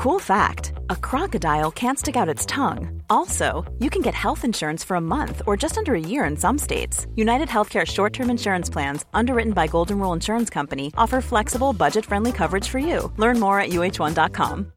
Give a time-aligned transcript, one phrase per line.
[0.00, 3.02] Cool fact a crocodile can't stick out its tongue.
[3.10, 6.38] Also, you can get health insurance for a month or just under a year in
[6.38, 7.06] some states.
[7.16, 12.06] United Healthcare short term insurance plans, underwritten by Golden Rule Insurance Company, offer flexible, budget
[12.06, 13.12] friendly coverage for you.
[13.18, 14.72] Learn more at uh1.com.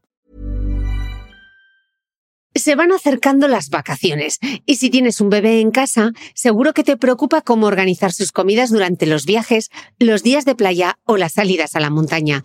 [2.54, 6.98] Se van acercando las vacaciones y si tienes un bebé en casa, seguro que te
[6.98, 11.76] preocupa cómo organizar sus comidas durante los viajes, los días de playa o las salidas
[11.76, 12.44] a la montaña.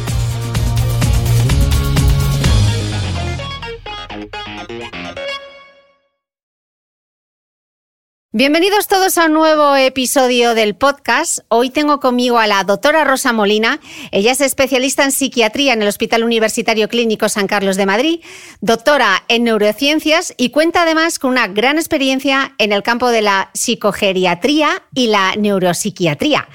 [8.33, 11.39] Bienvenidos todos a un nuevo episodio del podcast.
[11.49, 13.81] Hoy tengo conmigo a la doctora Rosa Molina.
[14.11, 18.21] Ella es especialista en psiquiatría en el Hospital Universitario Clínico San Carlos de Madrid,
[18.61, 23.51] doctora en neurociencias y cuenta además con una gran experiencia en el campo de la
[23.53, 26.47] psicogeriatría y la neuropsiquiatría.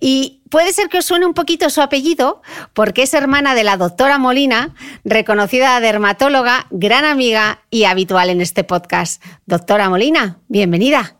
[0.00, 2.40] Y puede ser que os suene un poquito su apellido,
[2.72, 4.74] porque es hermana de la doctora Molina,
[5.04, 9.22] reconocida dermatóloga, gran amiga y habitual en este podcast.
[9.44, 11.17] Doctora Molina, bienvenida.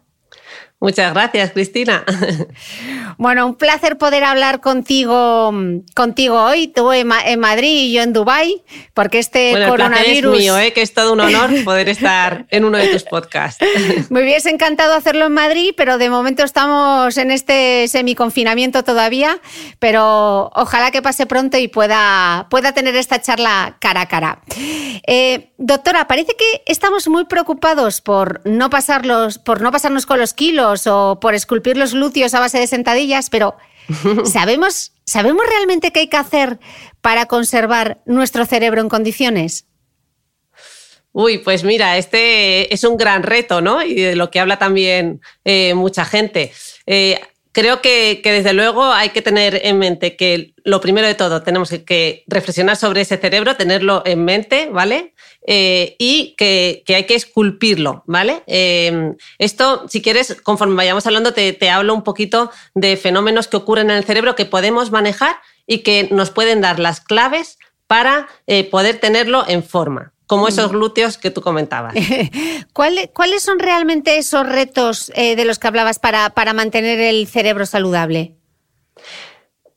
[0.80, 2.04] Muchas gracias, Cristina.
[3.20, 5.50] Bueno, un placer poder hablar contigo,
[5.96, 7.08] contigo hoy, tú en,
[7.40, 8.62] Madrid y yo en Dubái,
[8.94, 10.34] porque este coronavirus.
[10.34, 10.72] es mío, ¿eh?
[10.72, 13.64] que es todo un honor poder estar en uno de tus podcasts.
[14.10, 19.40] Me hubiese encantado hacerlo en Madrid, pero de momento estamos en este semiconfinamiento todavía,
[19.80, 24.42] pero ojalá que pase pronto y pueda, pueda tener esta charla cara a cara.
[25.08, 30.34] Eh, doctora, parece que estamos muy preocupados por no, pasarlos, por no pasarnos con los
[30.34, 33.56] kilos o por esculpir los glúteos a base de sentadillas, pero
[34.24, 36.58] ¿sabemos, ¿sabemos realmente qué hay que hacer
[37.00, 39.66] para conservar nuestro cerebro en condiciones?
[41.12, 43.82] Uy, pues mira, este es un gran reto, ¿no?
[43.82, 46.52] Y de lo que habla también eh, mucha gente.
[46.86, 47.18] Eh,
[47.58, 51.70] creo que, desde luego hay que tener en mente que lo primero de todo tenemos
[51.70, 55.12] que, reflexionar sobre ese cerebro, tenerlo en mente, ¿vale?
[55.44, 58.44] Eh, y que, hay que esculpirlo, ¿vale?
[58.46, 63.90] Eh, esto, si quieres, conforme vayamos hablando, te, hablo un poquito de fenómenos que ocurren
[63.90, 65.34] en el cerebro que podemos manejar
[65.66, 67.58] y que nos pueden dar las claves
[67.88, 70.48] para eh, poder tenerlo en forma como mm.
[70.48, 71.94] esos glúteos que tú comentabas.
[72.72, 78.36] ¿Cuáles son realmente esos retos de los que hablabas para, para mantener el cerebro saludable?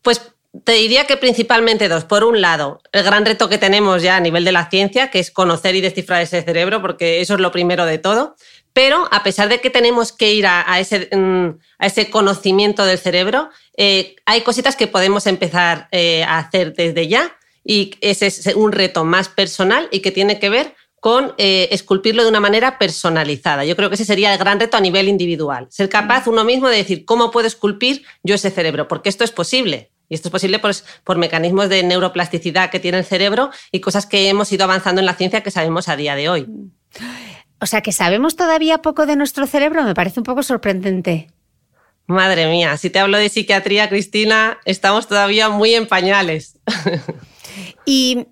[0.03, 0.21] Pues
[0.63, 2.03] te diría que principalmente dos.
[2.03, 5.19] Por un lado, el gran reto que tenemos ya a nivel de la ciencia, que
[5.19, 8.35] es conocer y descifrar ese cerebro, porque eso es lo primero de todo.
[8.73, 12.97] Pero a pesar de que tenemos que ir a, ese, mm, a ese, conocimiento del
[12.97, 18.45] cerebro, eh, hay cositas que podemos empezar eh, a hacer desde ya y ese es
[18.55, 22.77] un reto más personal y que tiene que ver con eh, esculpirlo de una manera
[22.77, 23.65] personalizada.
[23.65, 25.67] Yo creo que ese sería el gran reto a nivel individual.
[25.71, 29.31] Ser capaz uno mismo de decir cómo puedo esculpir yo ese cerebro, porque esto es
[29.31, 29.91] posible.
[30.09, 34.05] Y esto es posible pues, por mecanismos de neuroplasticidad que tiene el cerebro y cosas
[34.05, 36.47] que hemos ido avanzando en la ciencia que sabemos a día de hoy.
[37.59, 41.29] O sea, que sabemos todavía poco de nuestro cerebro, me parece un poco sorprendente.
[42.05, 46.59] Madre mía, si te hablo de psiquiatría, Cristina, estamos todavía muy en pañales.
[47.85, 48.27] Y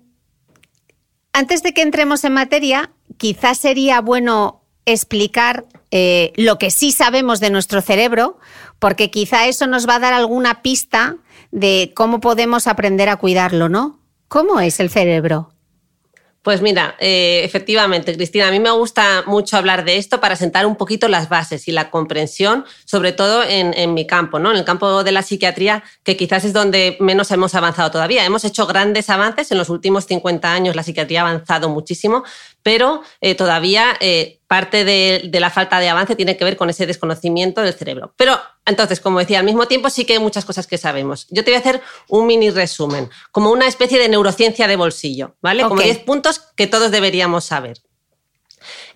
[1.32, 7.40] antes de que entremos en materia, quizás sería bueno explicar eh, lo que sí sabemos
[7.40, 8.38] de nuestro cerebro,
[8.78, 11.16] porque quizá eso nos va a dar alguna pista
[11.50, 14.00] de cómo podemos aprender a cuidarlo, ¿no?
[14.28, 15.52] ¿Cómo es el cerebro?
[16.42, 20.64] Pues mira, eh, efectivamente, Cristina, a mí me gusta mucho hablar de esto para sentar
[20.64, 24.50] un poquito las bases y la comprensión, sobre todo en, mi campo, ¿no?
[24.50, 28.24] en el campo de la psiquiatría, que quizás es donde menos hemos avanzado todavía.
[28.24, 32.24] Hemos hecho grandes avances en los últimos 50 años, la psiquiatría ha avanzado muchísimo,
[32.62, 36.86] pero eh, todavía eh, parte de, la falta de avance tiene que ver con ese
[36.86, 38.12] desconocimiento del cerebro.
[38.16, 41.26] Pero entonces, como decía, al mismo tiempo sí que hay muchas cosas que sabemos.
[41.30, 45.36] Yo te voy a hacer un mini resumen, como una especie de neurociencia de bolsillo,
[45.40, 45.62] ¿vale?
[45.62, 47.78] Como 10 puntos que todos deberíamos saber.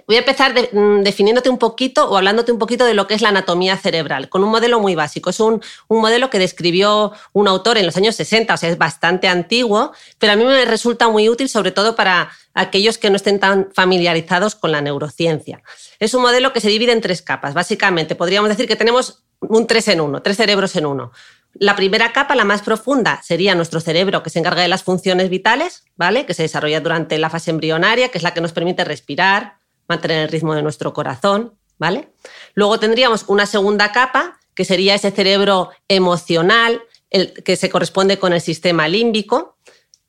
[0.07, 3.23] Voy a empezar mm, definiéndote un poquito o hablándote un poquito de lo que es
[3.23, 5.31] la anatomía cerebral, con un modelo muy básico.
[5.31, 8.77] Es un, un, modelo que describió un autor en los años 60, o sea, es
[8.77, 13.17] bastante antiguo, pero a mí me resulta muy útil sobre todo para aquellos que no
[13.17, 15.63] estén tan familiarizados con la neurociencia.
[15.99, 17.53] Es un modelo que se divide en tres capas.
[17.53, 21.13] Básicamente, podríamos decir que tenemos un tres en uno, tres cerebros en uno.
[21.55, 25.31] La primera capa, la más profunda, sería nuestro cerebro que se encarga de las funciones
[25.31, 26.27] vitales, ¿vale?
[26.27, 29.59] Que se desarrolla durante la fase embrionaria, que es la que nos permite respirar,
[29.89, 32.09] mantener el ritmo de nuestro corazón, ¿vale?
[32.55, 38.33] Luego tendríamos una segunda capa, que sería ese cerebro emocional, el, que se corresponde con
[38.33, 39.57] el sistema límbico.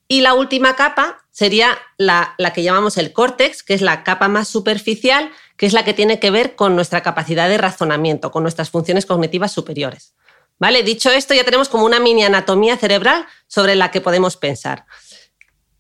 [0.08, 4.48] Y la última capa sería la, que llamamos el córtex, que es la capa más
[4.48, 8.70] superficial, que es la que tiene que ver con nuestra capacidad de razonamiento, con nuestras
[8.70, 10.16] funciones cognitivas superiores.
[10.60, 10.82] ¿Vale?
[10.82, 14.86] Dicho esto, ya tenemos como una mini anatomía cerebral sobre la que podemos pensar.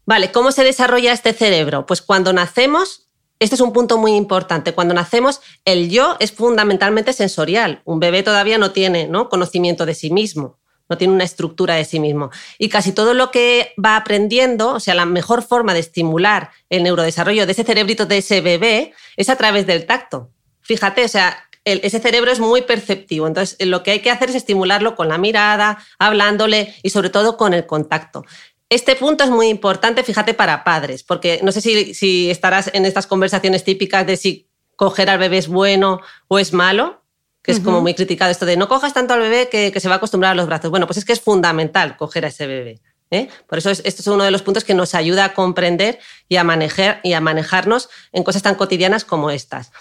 [0.05, 1.85] Vale, ¿cómo se desarrolla este cerebro?
[1.85, 3.03] Pues cuando nacemos
[3.39, 4.73] este es un punto muy importante.
[4.73, 7.81] Cuando nacemos, el yo es fundamentalmente sensorial.
[7.83, 9.27] Un bebé todavía no tiene ¿no?
[9.27, 10.57] conocimiento de sí mismo,
[10.89, 12.31] no tiene una estructura de sí mismo.
[12.57, 16.83] Y casi todo lo que va aprendiendo, o sea, la mejor forma de estimular el
[16.83, 20.29] neurodesarrollo de ese cerebrito de ese bebé es a través del tacto.
[20.61, 23.27] Fíjate, o sea, ese cerebro es muy perceptivo.
[23.27, 27.37] Entonces, lo que hay que hacer es estimularlo con la mirada, hablándole y sobre todo
[27.37, 28.23] con el contacto.
[28.69, 33.07] Este punto es muy importante, fíjate, para padres, porque no sé si, estarás en estas
[33.07, 37.03] conversaciones típicas de si coger al bebé es bueno o es malo,
[37.45, 39.95] que es como muy criticado esto de no cojas tanto al bebé que, se va
[39.95, 40.71] a acostumbrar a los brazos.
[40.71, 42.81] Bueno, pues es que es fundamental coger a ese bebé.
[43.11, 43.29] ¿eh?
[43.45, 46.43] Por eso esto es uno de los puntos que nos ayuda a comprender y a,
[46.43, 49.71] manejar, y a manejarnos en cosas tan cotidianas como estas.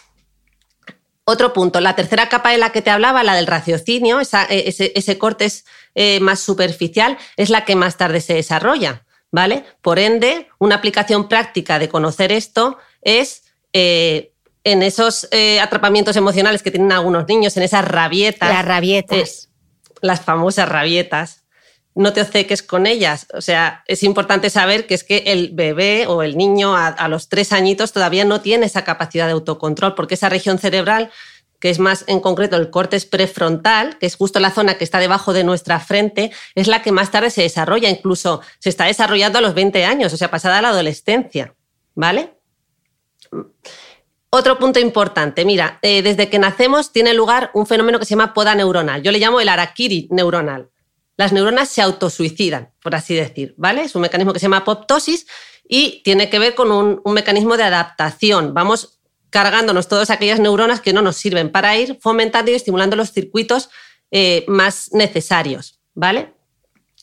[1.25, 5.19] Otro punto, la tercera capa de la que te hablaba, la del raciocinio, eh, ese,
[5.19, 5.65] corte es
[5.95, 9.65] eh, más superficial, es la que más tarde se desarrolla, ¿vale?
[9.81, 14.34] Por ende, una aplicación práctica de conocer esto es eh,
[14.65, 15.29] en esos
[15.61, 18.49] atrapamientos emocionales que tienen algunos niños, en esas rabietas.
[18.49, 19.51] Las rabietas.
[20.01, 21.45] las famosas rabietas,
[21.95, 23.27] no te obceques con ellas.
[23.35, 27.29] O sea, es importante saber que es que el bebé o el niño a, los
[27.29, 31.11] tres añitos todavía no tiene esa capacidad de autocontrol, porque esa región cerebral,
[31.61, 34.99] que es más en concreto el córtex prefrontal, que es justo la zona que está
[34.99, 39.39] debajo de nuestra frente, es la que más tarde se desarrolla, incluso se está desarrollando
[39.39, 41.55] a los 20 años, o sea, pasada la adolescencia.
[41.97, 42.35] ¿Vale?
[44.37, 48.35] Otro punto importante, mira, eh, desde que nacemos tiene lugar un fenómeno que se llama
[48.35, 49.03] poda neuronal.
[49.03, 50.71] Yo le llamo el araquiri neuronal
[51.17, 53.83] las neuronas se autosuicidan, por así decir, ¿vale?
[53.83, 55.27] Es un mecanismo que se llama apoptosis
[55.69, 58.53] y tiene que ver con un, mecanismo de adaptación.
[58.53, 58.99] Vamos
[59.31, 63.71] cargándonos todas aquellas neuronas que no nos sirven para ir fomentando y estimulando los circuitos
[64.11, 66.33] eh, más necesarios, ¿vale?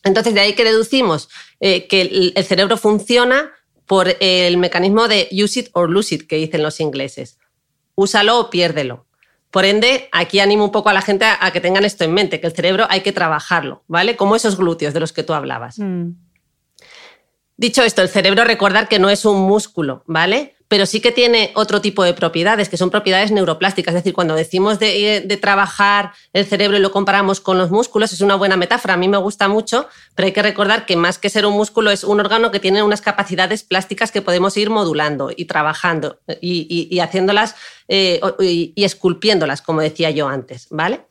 [0.04, 1.30] Entonces, de ahí que deducimos
[1.60, 3.52] eh, que el, cerebro funciona
[3.92, 7.38] por el mecanismo de use it or lose it que dicen los ingleses.
[7.96, 9.06] Úsalo o piérdelo.
[9.50, 12.40] Por ende, aquí animo un poco a la gente a, que tengan esto en mente,
[12.40, 14.16] que el cerebro hay que trabajarlo, ¿vale?
[14.16, 15.78] Como esos glúteos de los que tú hablabas.
[15.78, 16.12] Mm.
[17.58, 20.56] Dicho esto, el cerebro recordar que no es un músculo, ¿vale?
[20.72, 23.94] Pero sí que tiene otro tipo de propiedades, que son propiedades neuroplásticas.
[23.94, 28.22] Es decir, cuando decimos de, trabajar el cerebro y lo comparamos con los músculos, es
[28.22, 28.94] una buena metáfora.
[28.94, 31.92] A mí me gusta mucho, pero hay que recordar que más que ser un músculo,
[31.92, 36.98] es un órgano que tiene unas capacidades plásticas que podemos ir modulando y trabajando y,
[37.02, 37.56] haciéndolas
[37.90, 41.02] eh, y, esculpiéndolas, como decía yo antes, ¿vale?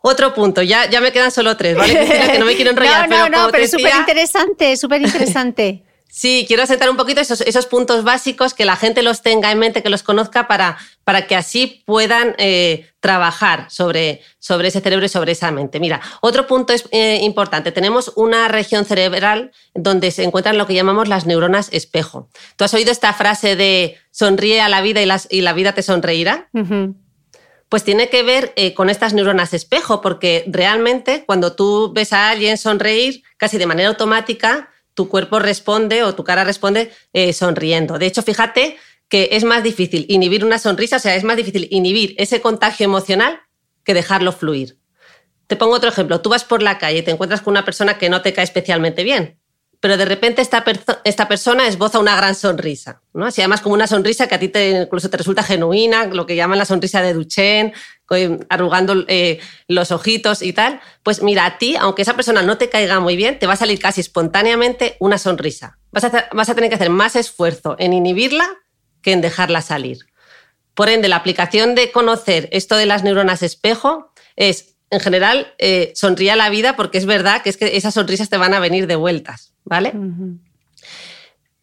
[0.00, 1.92] Otro punto, ya, ya me quedan solo tres, ¿vale?
[2.32, 3.06] que no me quiero enrollar.
[3.06, 5.83] no, no, no, pero es súper interesante, súper interesante.
[6.16, 9.58] Sí, quiero asentar un poquito esos, esos, puntos básicos, que la gente los tenga en
[9.58, 15.06] mente, que los conozca para, para que así puedan eh, trabajar sobre, sobre ese cerebro
[15.06, 15.80] y sobre esa mente.
[15.80, 17.72] Mira, otro punto es eh, importante.
[17.72, 22.28] Tenemos una región cerebral donde se encuentran lo que llamamos las neuronas espejo.
[22.54, 25.72] ¿Tú has oído esta frase de sonríe a la vida y, las, y la vida
[25.72, 26.48] te sonreirá?
[27.68, 32.30] Pues tiene que ver eh, con estas neuronas espejo, porque realmente cuando tú ves a
[32.30, 37.98] alguien sonreír, casi de manera automática, tu cuerpo responde o tu cara responde eh, sonriendo.
[37.98, 38.76] De hecho, fíjate
[39.08, 42.84] que es más difícil inhibir una sonrisa, o sea, es más difícil inhibir ese contagio
[42.84, 43.40] emocional
[43.84, 44.78] que dejarlo fluir.
[45.46, 46.20] Te pongo otro ejemplo.
[46.20, 48.44] Tú vas por la calle y te encuentras con una persona que no te cae
[48.44, 49.38] especialmente bien.
[49.84, 50.64] Pero de repente esta,
[51.04, 53.26] esta persona esboza una gran sonrisa, ¿no?
[53.26, 56.36] Así además como una sonrisa que a ti te, incluso te resulta genuina, lo que
[56.36, 57.74] llaman la sonrisa de Duchenne,
[58.48, 62.70] arrugando eh, los ojitos y tal, pues mira, a ti, aunque esa persona no te
[62.70, 65.76] caiga muy bien, te va a salir casi espontáneamente una sonrisa.
[65.92, 68.48] Vas a, vas a tener que hacer más esfuerzo en inhibirla
[69.02, 69.98] que en dejarla salir.
[70.72, 75.92] Por ende, la aplicación de conocer esto de las neuronas espejo es, en general, eh,
[75.94, 78.60] sonríe a la vida porque es verdad que, es que esas sonrisas te van a
[78.60, 79.92] venir de vueltas, ¿vale?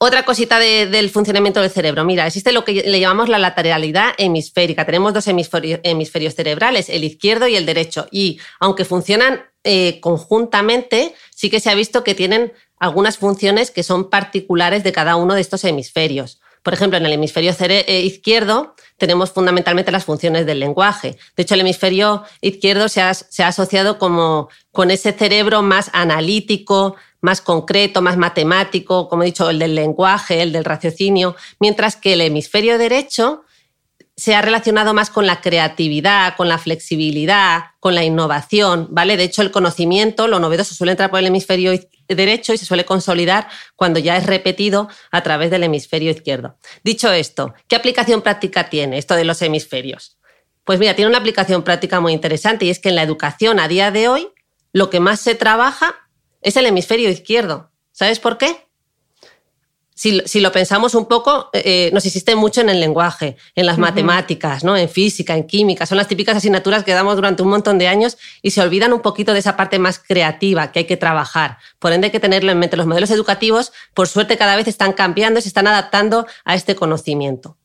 [0.04, 2.04] Otra cosita del funcionamiento del cerebro.
[2.04, 4.84] Mira, existe lo que le llamamos la lateralidad hemisférica.
[4.84, 8.08] Tenemos dos hemisferios, cerebrales, el izquierdo y el derecho.
[8.10, 13.84] Y aunque funcionan eh, conjuntamente, sí que se ha visto que tienen algunas funciones que
[13.84, 16.41] son particulares de cada uno de estos hemisferios.
[16.64, 21.18] Por ejemplo, en el hemisferio eh, izquierdo tenemos fundamentalmente las funciones del lenguaje.
[21.36, 23.10] De hecho, el hemisferio izquierdo se ha,
[23.48, 29.58] asociado como con ese cerebro más analítico, más concreto, más matemático, como he dicho, el
[29.58, 33.44] del lenguaje, el del raciocinio, mientras que el hemisferio derecho
[34.22, 39.18] se ha relacionado más con la creatividad, con la flexibilidad, con la innovación, ¿vale?
[39.18, 41.72] De hecho, el conocimiento, lo novedoso, suele entrar por el hemisferio
[42.08, 46.56] derecho y se suele consolidar cuando ya es repetido a través del hemisferio izquierdo.
[46.84, 50.20] Dicho esto, ¿qué aplicación práctica tiene esto de los hemisferios?
[50.66, 53.68] Pues mira, tiene una aplicación práctica muy interesante y es que en la educación a
[53.68, 54.28] día de hoy
[54.72, 55.96] lo que más se trabaja
[56.44, 57.72] es el hemisferio izquierdo.
[57.92, 58.68] ¿Sabes por qué?
[60.02, 64.64] Si, lo pensamos un poco, eh, nos existe mucho en el lenguaje, en las matemáticas,
[64.64, 64.76] ¿no?
[64.76, 65.86] en física, en química.
[65.86, 69.02] Son las típicas asignaturas que damos durante un montón de años y se olvidan un
[69.02, 71.60] poquito de esa parte más creativa que hay que trabajar.
[71.78, 72.78] Por ende, hay que tenerlo en mente.
[72.78, 76.74] Los modelos educativos, por suerte, cada vez están cambiando y se están adaptando a este
[76.74, 77.58] conocimiento.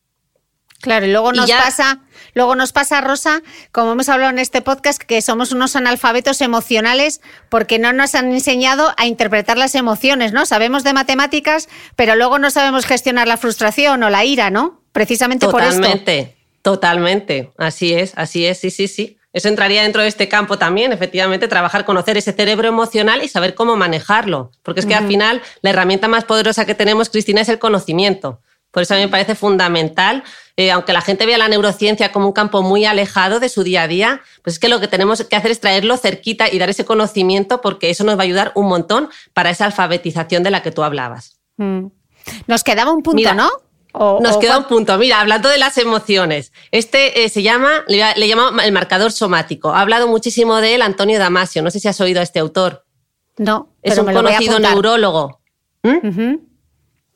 [0.87, 1.99] Claro, y luego nos pasa,
[2.35, 7.21] luego nos pasa, Rosa, como hemos hablado en este podcast, que somos unos analfabetos emocionales
[7.49, 10.47] porque no nos han enseñado a interpretar las emociones, ¿no?
[10.47, 14.81] Sabemos de matemáticas, pero luego no sabemos gestionar la frustración o la ira, ¿no?
[14.93, 15.75] Precisamente por esto.
[15.75, 17.50] Totalmente, totalmente.
[17.59, 19.19] Así es, así es, sí, sí, sí.
[19.33, 23.57] Eso entraría dentro de este campo también, efectivamente, trabajar, conocer ese cerebro emocional y saber
[23.57, 24.52] cómo manejarlo.
[24.62, 28.40] Porque es que al final la herramienta más poderosa que tenemos, Cristina, es el conocimiento.
[28.76, 30.23] Por eso a mí me parece fundamental,
[30.59, 33.85] eh, aunque la gente vea la neurociencia como un campo muy alejado de su día
[33.85, 36.68] a día, pues es que lo que tenemos que hacer es traerlo cerquita y dar
[36.68, 40.61] ese conocimiento porque eso nos va a ayudar un montón para esa alfabetización de la
[40.61, 41.38] que tú hablabas.
[41.56, 41.87] Mm.
[42.49, 43.49] Nos quedaba un punto, ¿no?
[44.21, 44.99] nos queda un punto.
[44.99, 49.71] Mira, hablando de las emociones, este eh, se llama, le, llama el marcador somático.
[49.71, 51.62] Ha hablado muchísimo de él Antonio Damasio.
[51.62, 52.85] No sé si has oído a este autor.
[53.38, 53.71] No.
[53.80, 55.40] Es un conocido neurólogo.
[55.83, 56.46] ¿Mm?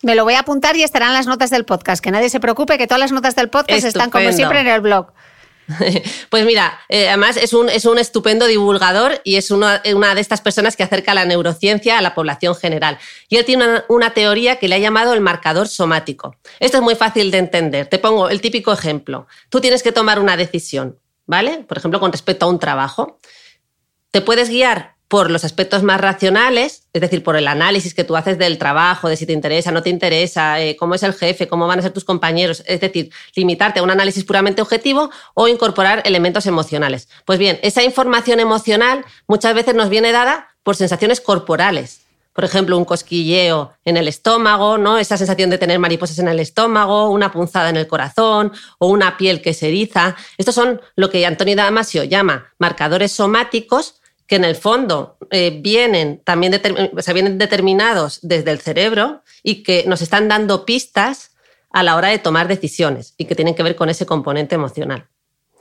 [0.03, 2.03] Me lo voy a apuntar y estarán las notas del podcast.
[2.03, 4.81] Que nadie se preocupe, que todas las notas del podcast están como siempre en el
[4.81, 5.13] blog.
[6.31, 10.41] Pues mira, eh, además es un, es un, estupendo divulgador y es una, de estas
[10.41, 12.99] personas que acerca la neurociencia a la población general.
[13.29, 16.37] Y él tiene una, una, teoría que le ha llamado el marcador somático.
[16.59, 17.87] Esto es muy fácil de entender.
[17.87, 19.27] Te pongo el típico ejemplo.
[19.49, 21.65] Tú tienes que tomar una decisión, ¿vale?
[21.69, 23.21] Por ejemplo, con respecto a un trabajo.
[24.11, 28.17] Te puedes guiar por los aspectos más racionales, es decir, por el análisis que tú
[28.17, 31.49] haces del trabajo, de si te interesa, no te interesa, eh, cómo es el jefe,
[31.49, 35.49] cómo van a ser tus compañeros, es decir, limitarte a un análisis puramente objetivo o
[35.49, 37.09] incorporar elementos emocionales.
[37.25, 42.03] Pues bien, esa información emocional muchas veces nos viene dada por sensaciones corporales.
[42.33, 44.97] Por ejemplo, un cosquilleo en el estómago, ¿no?
[44.97, 49.17] Esa sensación de tener mariposas en el estómago, una punzada en el corazón o una
[49.17, 50.15] piel que se eriza.
[50.39, 54.00] Estos son lo que Antonio Damasio llama marcadores somáticos
[54.31, 56.63] que en el fondo eh, vienen también
[57.13, 61.33] vienen determinados desde el cerebro y que nos están dando pistas
[61.73, 65.09] a la hora de tomar decisiones y que tienen que ver con ese componente emocional.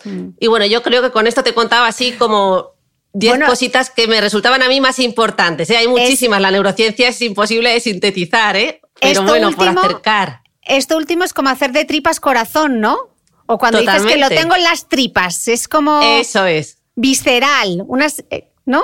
[0.04, 0.34] Mm.
[0.40, 2.76] Y bueno, yo creo que con esto te contaba así como
[3.14, 5.68] 10 cositas que me resultaban a mí más importantes.
[5.72, 5.78] ¿eh?
[5.78, 8.82] Hay muchísimas, la neurociencia es imposible de sintetizar, ¿eh?
[9.02, 10.42] pero bueno, por acercar.
[10.62, 13.16] Esto último es como hacer de tripas corazón, ¿no?
[13.48, 16.02] O cuando dices que lo tengo en las tripas, es como...
[16.04, 16.78] Eso es.
[16.94, 18.24] Visceral, unas...
[18.30, 18.84] Eh, ¿no?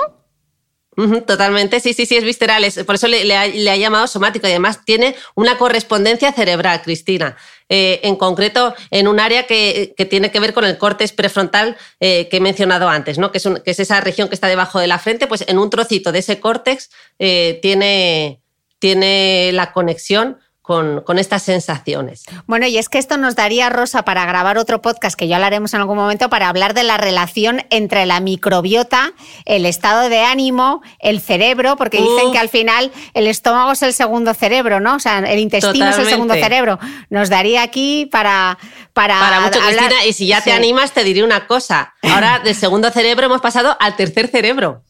[1.26, 2.64] totalmente, sí, sí, sí, es visceral.
[2.86, 7.36] por eso le, ha, llamado somático y además tiene una correspondencia cerebral, Cristina.
[7.68, 12.28] Eh, en concreto, en un área que, tiene que ver con el córtex prefrontal eh,
[12.28, 13.30] que he mencionado antes, ¿no?
[13.30, 16.20] que, es esa región que está debajo de la frente, pues en un trocito de
[16.20, 18.40] ese córtex eh, tiene,
[18.78, 22.24] tiene la conexión con, estas sensaciones.
[22.46, 25.72] Bueno, y es que esto nos daría, Rosa, para grabar otro podcast que ya hablaremos
[25.74, 29.12] en algún momento, para hablar de la relación entre la microbiota,
[29.44, 33.92] el estado de ánimo, el cerebro, porque dicen que al final el estómago es el
[33.92, 34.96] segundo cerebro, ¿no?
[34.96, 36.80] O sea, el intestino es el segundo cerebro.
[37.10, 38.58] Nos daría aquí para...
[38.92, 41.94] Para, para mucho, Cristina, y si ya te animas, te diré una cosa.
[42.02, 44.82] Ahora del segundo cerebro hemos pasado al tercer cerebro.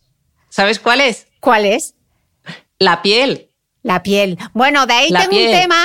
[0.49, 1.27] ¿Sabes cuál es?
[1.41, 1.95] ¿Cuál es?
[2.79, 3.51] La piel.
[3.87, 4.37] La piel.
[4.53, 5.77] Bueno, de ahí tengo un tema,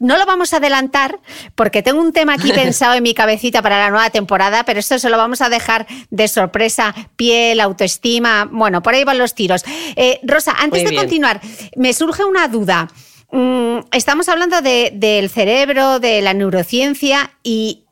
[0.00, 1.20] no lo vamos a adelantar
[1.54, 4.98] porque tengo un tema aquí pensado en mi cabecita para la nueva temporada, pero esto
[4.98, 6.92] se lo vamos a dejar de sorpresa.
[7.14, 9.62] Piel, autoestima, bueno, por ahí van los tiros.
[9.94, 11.40] Eh, Rosa, antes de continuar,
[11.76, 12.88] me surge una duda.
[13.30, 17.84] Mm, estamos hablando del cerebro, de la neurociencia y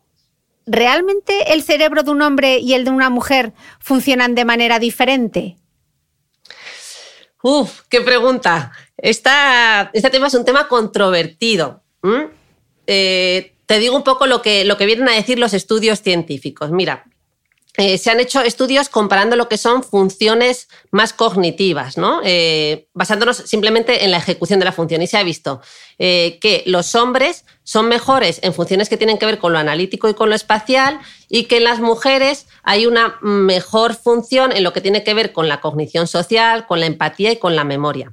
[0.67, 5.57] ¿realmente el cerebro de un hombre y el de una mujer funcionan de manera diferente?
[7.43, 8.73] Uf, qué pregunta.
[8.97, 11.83] este tema es un tema controvertido.
[12.87, 16.71] Eh, te digo un poco lo que, lo que vienen a decir los estudios científicos.
[16.71, 17.07] Mira,
[17.81, 22.21] eh, se han hecho estudios comparando lo que son funciones más cognitivas, ¿no?
[22.23, 25.03] Eh, basándonos simplemente en la ejecución de la función.
[25.03, 25.61] Y se ha visto
[25.99, 30.15] que los hombres son mejores en funciones que tienen que ver con lo analítico y
[30.15, 34.81] con lo espacial y que en las mujeres hay una mejor función en lo que
[34.81, 38.13] tiene que ver con la cognición social, con la empatía y con la memoria.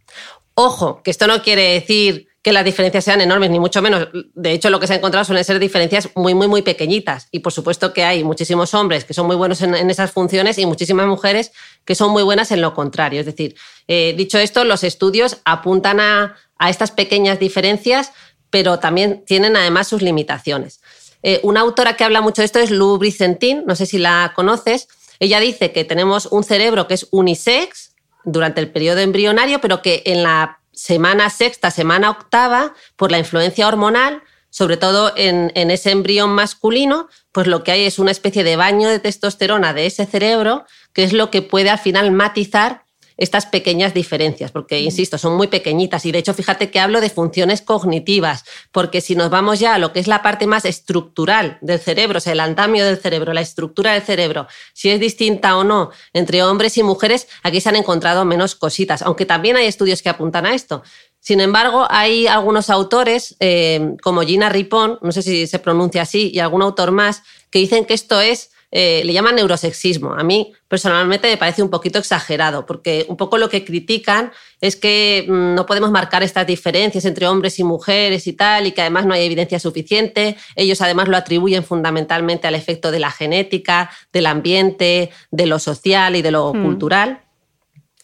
[0.53, 4.07] Ojo, que esto no quiere decir que las diferencias sean enormes, ni mucho menos.
[4.33, 7.27] De hecho, lo que se ha encontrado suelen ser diferencias muy, muy, muy pequeñitas.
[7.29, 10.65] Y por supuesto que hay muchísimos hombres que son muy buenos en, esas funciones y
[10.65, 11.51] muchísimas mujeres
[11.83, 13.19] que son muy buenas en lo contrario.
[13.19, 13.57] Es decir,
[13.89, 16.37] eh, dicho esto, los estudios apuntan a,
[16.69, 18.13] estas pequeñas diferencias,
[18.49, 20.79] pero también tienen además sus limitaciones.
[21.23, 24.31] Eh, una autora que habla mucho de esto es Lou Bricentin, no sé si la
[24.33, 24.87] conoces.
[25.19, 27.87] Ella dice que tenemos un cerebro que es unisex,
[28.27, 33.67] durante el periodo embrionario, pero que en la semana sexta, semana octava, por la influencia
[33.67, 38.43] hormonal, sobre todo en, en, ese embrión masculino, pues lo que hay es una especie
[38.43, 42.83] de baño de testosterona de ese cerebro, que es lo que puede al final matizar
[43.17, 46.05] estas pequeñas diferencias, porque, insisto, son muy pequeñitas.
[46.05, 49.79] Y de hecho, fíjate que hablo de funciones cognitivas, porque si nos vamos ya a
[49.79, 53.33] lo que es la parte más estructural del cerebro, o sea, el andamio del cerebro,
[53.33, 57.69] la estructura del cerebro, si es distinta o no entre hombres y mujeres, aquí se
[57.69, 60.83] han encontrado menos cositas, aunque también hay estudios que apuntan a esto.
[61.19, 66.31] Sin embargo, hay algunos autores, eh, como Gina Ripon, no sé si se pronuncia así,
[66.33, 70.13] y algún autor más, que dicen que esto es eh, le llaman neurosexismo.
[70.13, 74.75] A mí personalmente me parece un poquito exagerado, porque un poco lo que critican es
[74.75, 78.81] que mm, no podemos marcar estas diferencias entre hombres y mujeres y tal, y que
[78.81, 80.35] además no hay evidencia suficiente.
[80.55, 86.15] Ellos además lo atribuyen fundamentalmente al efecto de la genética, del ambiente, de lo social
[86.15, 86.63] y de lo hmm.
[86.63, 87.26] cultural.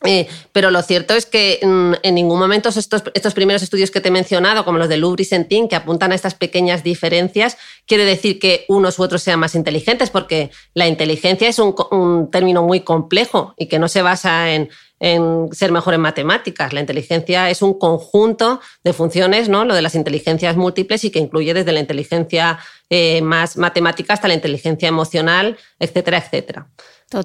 [0.06, 4.02] Eh, pero lo cierto es que mm, en ningún momento estos, estos, primeros estudios que
[4.02, 8.04] te he mencionado, como los de Lubri Sentin, que apuntan a estas pequeñas diferencias, quiere
[8.04, 12.64] decir que unos u otros sean más inteligentes, porque la inteligencia es un, un término
[12.64, 14.70] muy complejo y que no se basa en,
[15.04, 16.72] en, ser mejor en matemáticas.
[16.72, 19.66] La inteligencia es un conjunto de funciones, ¿no?
[19.66, 22.58] Lo de las inteligencias múltiples y que incluye desde la inteligencia
[22.90, 26.70] eh, más matemática hasta la inteligencia emocional, etcétera, etcétera.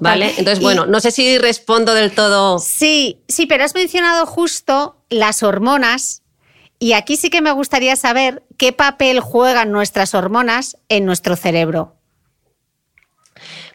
[0.01, 0.33] ¿Vale?
[0.37, 2.59] Entonces, bueno, no sé si respondo del todo.
[2.59, 6.21] Sí, sí, pero has mencionado justo las hormonas
[6.79, 11.95] y aquí sí que me gustaría saber qué papel juegan nuestras hormonas en nuestro cerebro.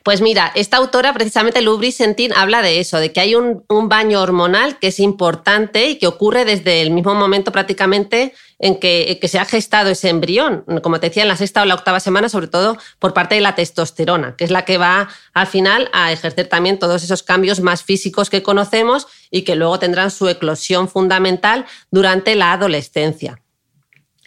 [0.04, 4.20] Pues mira, esta autora, precisamente Lubri Sentin, habla de eso, de que hay un, baño
[4.20, 9.38] hormonal que es importante y que ocurre desde el mismo momento prácticamente en que, se
[9.38, 12.48] ha gestado ese embrión, como te decía, en la sexta o la octava semana, sobre
[12.48, 16.48] todo por parte de la testosterona, que es la que va al final a ejercer
[16.48, 21.64] también todos esos cambios más físicos que conocemos y que luego tendrán su eclosión fundamental
[21.90, 23.40] durante la adolescencia.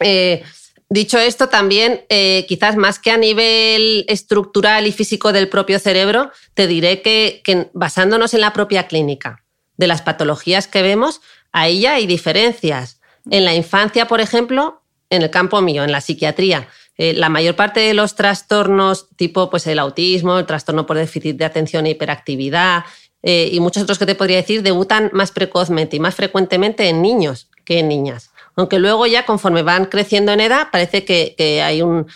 [0.00, 0.42] Eh,
[0.90, 6.32] Dicho esto, también, eh, quizás más que a nivel estructural y físico del propio cerebro,
[6.54, 7.42] te diré que,
[7.74, 9.44] basándonos en la propia clínica,
[9.76, 11.20] de las patologías que vemos,
[11.52, 13.00] ahí ya hay diferencias.
[13.30, 17.54] En la infancia, por ejemplo, en el campo mío, en la psiquiatría, eh, la mayor
[17.54, 21.90] parte de los trastornos tipo pues, el autismo, el trastorno por déficit de atención e
[21.90, 22.84] hiperactividad
[23.22, 27.02] eh, y muchos otros que te podría decir, debutan más precozmente y más frecuentemente en
[27.02, 31.80] niños que en niñas aunque luego ya conforme van creciendo en edad parece que, hay
[31.80, 32.08] un,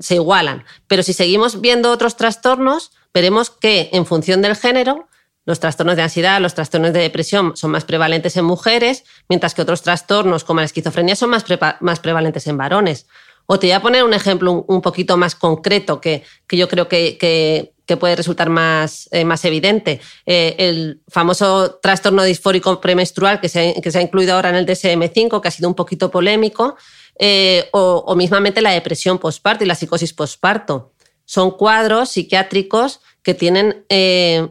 [0.00, 0.64] se igualan.
[0.86, 5.06] Pero si seguimos viendo otros trastornos, veremos que en función del género,
[5.44, 9.60] los trastornos de ansiedad, los trastornos de depresión son más prevalentes en mujeres, mientras que
[9.60, 11.44] otros trastornos como la esquizofrenia son más,
[11.80, 13.06] más prevalentes en varones.
[13.44, 16.88] O te voy a poner un ejemplo un, poquito más concreto que, que yo creo
[16.88, 20.00] que, que, que puede resultar más, eh, más evidente.
[20.26, 24.66] Eh, el famoso trastorno disfórico premenstrual que se, que se, ha incluido ahora en el
[24.66, 26.76] DSM-5, que ha sido un poquito polémico,
[27.18, 30.92] eh, o, mismamente la depresión postparto y la psicosis postparto.
[31.24, 33.84] Son cuadros psiquiátricos que tienen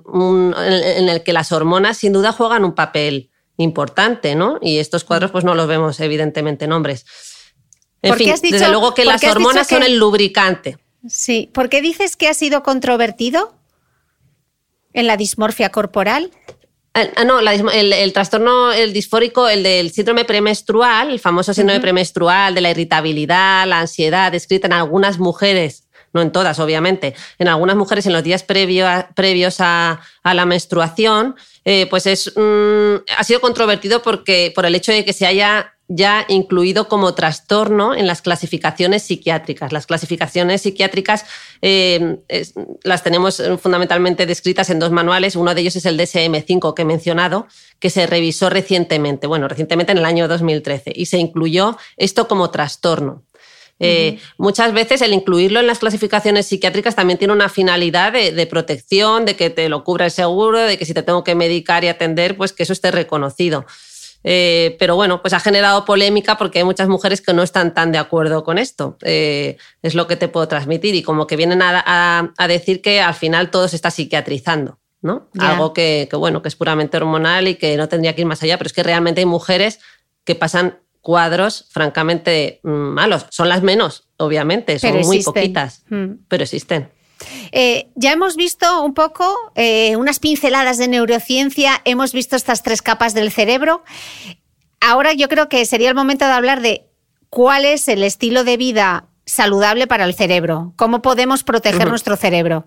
[0.05, 4.57] un, en el que las hormonas sin duda juegan un papel importante, ¿no?
[4.61, 7.05] Y estos cuadros pues no los vemos evidentemente en hombres.
[8.01, 10.77] En fin, desde luego que las hormonas son el lubricante.
[11.07, 13.53] Sí, ¿por qué dices que ha sido controvertido
[14.93, 16.31] en la dismorfia corporal?
[16.93, 22.53] Ah, ah, no, el, trastorno, el disfórico, el del síndrome premenstrual, el famoso síndrome premenstrual,
[22.53, 27.77] de la irritabilidad, la ansiedad, descrita en algunas mujeres, no en todas, obviamente, en algunas
[27.77, 34.01] mujeres en los días previos a, la menstruación, eh, pues es, mm, ha sido controvertido
[34.01, 39.03] porque, por el hecho de que se haya ya incluido como trastorno en las clasificaciones
[39.03, 39.73] psiquiátricas.
[39.73, 41.25] Las clasificaciones psiquiátricas
[41.61, 42.19] eh,
[42.83, 45.35] las tenemos fundamentalmente descritas en dos manuales.
[45.35, 47.45] Uno de ellos es el DSM-5 que he mencionado,
[47.79, 52.51] que se revisó recientemente, bueno, recientemente en el año 2013, y se incluyó esto como
[52.51, 53.23] trastorno.
[53.83, 58.45] Eh, muchas veces el incluirlo en las clasificaciones psiquiátricas también tiene una finalidad de, de,
[58.45, 61.83] protección, de que te lo cubra el seguro, de que si te tengo que medicar
[61.83, 63.65] y atender, pues que eso esté reconocido.
[64.23, 67.91] Eh, pero bueno, pues ha generado polémica porque hay muchas mujeres que no están tan
[67.91, 68.97] de acuerdo con esto.
[69.01, 73.13] Eh, es lo que te puedo transmitir y como que vienen a, decir que al
[73.13, 74.79] final todo se está psiquiatrizando.
[75.01, 75.29] ¿no?
[75.39, 78.59] Algo que, bueno, que es puramente hormonal y que no tendría que ir más allá,
[78.59, 79.79] pero es que realmente hay mujeres
[80.23, 83.25] que pasan cuadros francamente mm, malos.
[83.31, 86.25] Son las menos, obviamente, son muy poquitas, mm.
[86.27, 86.91] pero existen.
[87.51, 92.81] Eh, ya hemos visto un poco eh, unas pinceladas de neurociencia, hemos visto estas tres
[92.81, 93.83] capas del cerebro.
[94.79, 96.87] Ahora yo creo que sería el momento de hablar de
[97.29, 102.65] cuál es el estilo de vida saludable para el cerebro, cómo podemos proteger nuestro cerebro.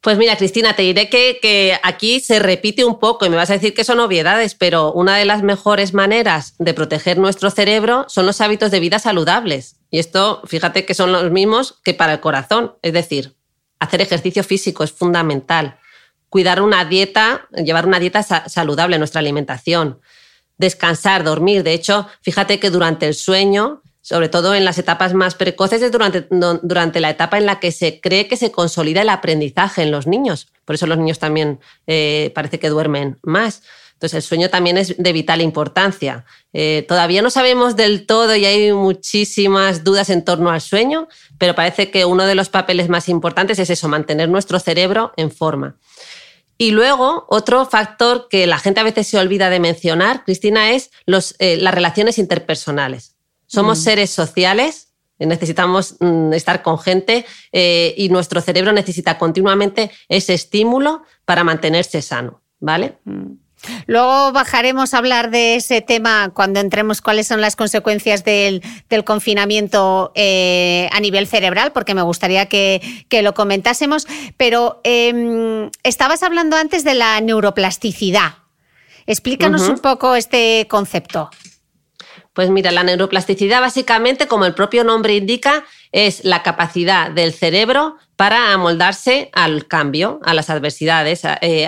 [0.00, 3.54] Pues mira, Cristina, te diré que, aquí se repite un poco y me vas a
[3.54, 8.24] decir que son obviedades, pero una de las mejores maneras de proteger nuestro cerebro son
[8.24, 9.77] los hábitos de vida saludables.
[9.90, 12.74] Y esto, fíjate que son los mismos que para el corazón.
[12.82, 13.34] Es decir,
[13.78, 15.78] hacer ejercicio físico es fundamental.
[16.28, 20.00] Cuidar una dieta, llevar una dieta saludable nuestra alimentación.
[20.58, 21.62] Descansar, dormir.
[21.62, 25.92] De hecho, fíjate que durante el sueño sobre todo en las etapas más precoces, es
[25.92, 29.90] durante, durante la etapa en la que se cree que se consolida el aprendizaje en
[29.90, 30.48] los niños.
[30.64, 33.62] Por eso los niños también eh, parece que duermen más.
[33.98, 36.24] Entonces el sueño también es de vital importancia.
[36.52, 41.56] Eh, todavía no sabemos del todo y hay muchísimas dudas en torno al sueño, pero
[41.56, 45.78] parece que uno de los papeles más importantes es eso, mantener nuestro cerebro en forma.
[46.58, 50.92] Y luego, otro factor que la gente a veces se olvida de mencionar, Cristina, es
[51.04, 53.16] los, eh, las relaciones interpersonales.
[53.48, 53.82] Somos mm.
[53.82, 61.02] seres sociales, necesitamos mm, estar con gente eh, y nuestro cerebro necesita continuamente ese estímulo
[61.24, 62.98] para mantenerse sano, ¿vale?
[63.04, 63.47] Mm.
[63.86, 68.62] Luego bajaremos a hablar de ese tema cuando entremos cuáles son las consecuencias del,
[69.04, 72.80] confinamiento eh, a nivel cerebral, porque me gustaría que,
[73.22, 74.06] lo comentásemos.
[74.36, 78.34] Pero em, estabas hablando antes de la neuroplasticidad.
[79.06, 81.30] Explícanos un poco este concepto.
[82.34, 87.96] Pues mira, la neuroplasticidad básicamente, como el propio nombre indica, es la capacidad del cerebro
[88.14, 91.66] para amoldarse al cambio, a las adversidades, a, eh,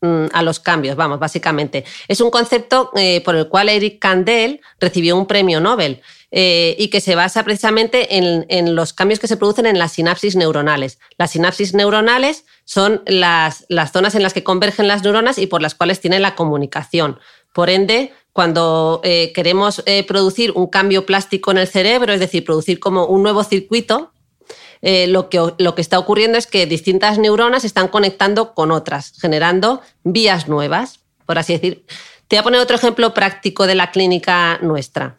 [0.00, 1.84] mm, los cambios, vamos, básicamente.
[2.06, 6.00] Es un concepto eh, por el cual Eric Kandel recibió un premio Nobel.
[6.30, 10.36] Eh, y que se basa precisamente en, los cambios que se producen en las sinapsis
[10.36, 10.98] neuronales.
[11.16, 15.62] Las sinapsis neuronales son las, las zonas en las que convergen las neuronas y por
[15.62, 17.18] las cuales tienen la comunicación.
[17.54, 22.78] Por ende, cuando eh, queremos producir un cambio plástico en el cerebro, es decir, producir
[22.78, 24.12] como un nuevo circuito,
[24.82, 25.40] eh, lo, que,
[25.80, 31.54] está ocurriendo es que distintas neuronas están conectando con otras, generando vías nuevas, por así
[31.54, 31.84] decir.
[32.28, 35.18] Te voy a poner otro ejemplo práctico de la clínica nuestra.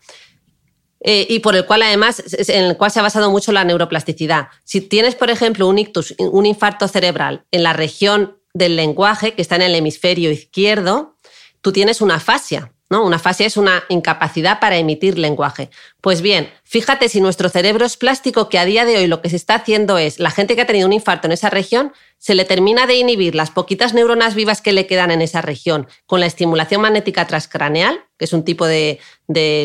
[1.01, 4.49] y por el cual además en el cual se ha basado mucho la neuroplasticidad.
[4.63, 9.41] Si tienes, por ejemplo, un ictus, un infarto cerebral en la región del lenguaje, que
[9.41, 11.15] está en el hemisferio izquierdo,
[11.61, 12.73] tú tienes una fascia.
[12.89, 13.03] ¿No?
[13.03, 15.69] Una fase es una incapacidad para emitir lenguaje.
[16.01, 19.29] Pues bien, fíjate si nuestro cerebro es plástico, que a día de hoy lo que
[19.29, 22.35] se está haciendo es, la gente que ha tenido un infarto en esa región, se
[22.35, 26.19] le termina de inhibir las poquitas neuronas vivas que le quedan en esa región con
[26.19, 28.99] la estimulación magnética transcraneal, que es un tipo de,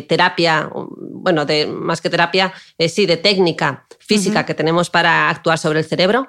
[0.09, 5.59] terapia, bueno, de, más que terapia, eh, sí, de técnica física que tenemos para actuar
[5.59, 6.29] sobre el cerebro,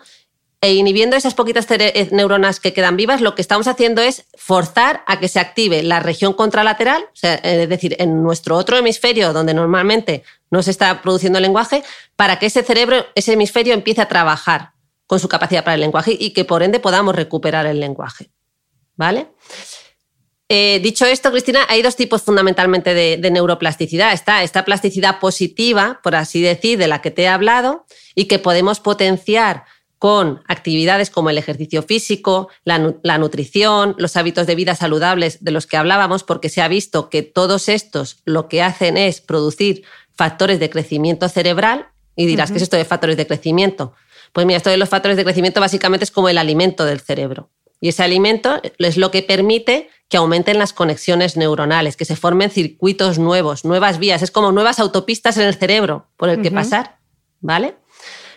[0.66, 5.04] e inhibiendo esas poquitas eh, neuronas que quedan vivas, lo que estamos haciendo es forzar
[5.06, 9.54] a que se active la región contralateral, eh, es decir, en nuestro otro hemisferio donde
[9.54, 11.84] normalmente no se está produciendo el lenguaje,
[12.16, 14.72] para que ese cerebro, ese hemisferio empiece a trabajar
[15.06, 18.32] con su capacidad para el lenguaje y que por ende podamos recuperar el lenguaje.
[18.96, 19.28] ¿Vale?
[20.50, 24.14] Eh, dicho esto, Cristina, hay dos tipos fundamentalmente de, de, neuroplasticidad.
[24.14, 28.40] Está esta plasticidad positiva, por así decir, de la que te he hablado, y que
[28.40, 29.66] podemos potenciar
[30.00, 35.68] con actividades como el ejercicio físico, la, nutrición, los hábitos de vida saludables de los
[35.68, 40.60] que hablábamos, porque se ha visto que todos estos lo que hacen es producir factores
[40.60, 41.88] de crecimiento cerebral.
[42.16, 43.94] Y dirás, ¿qué es esto de factores de crecimiento?
[44.32, 47.50] Pues mira, esto de los factores de crecimiento básicamente es como el alimento del cerebro.
[47.82, 52.50] Y ese alimento es lo que permite que aumenten las conexiones neuronales, que se formen
[52.50, 54.22] circuitos nuevos, nuevas vías.
[54.22, 56.98] Es como nuevas autopistas en el cerebro por el que pasar,
[57.42, 57.76] ¿vale?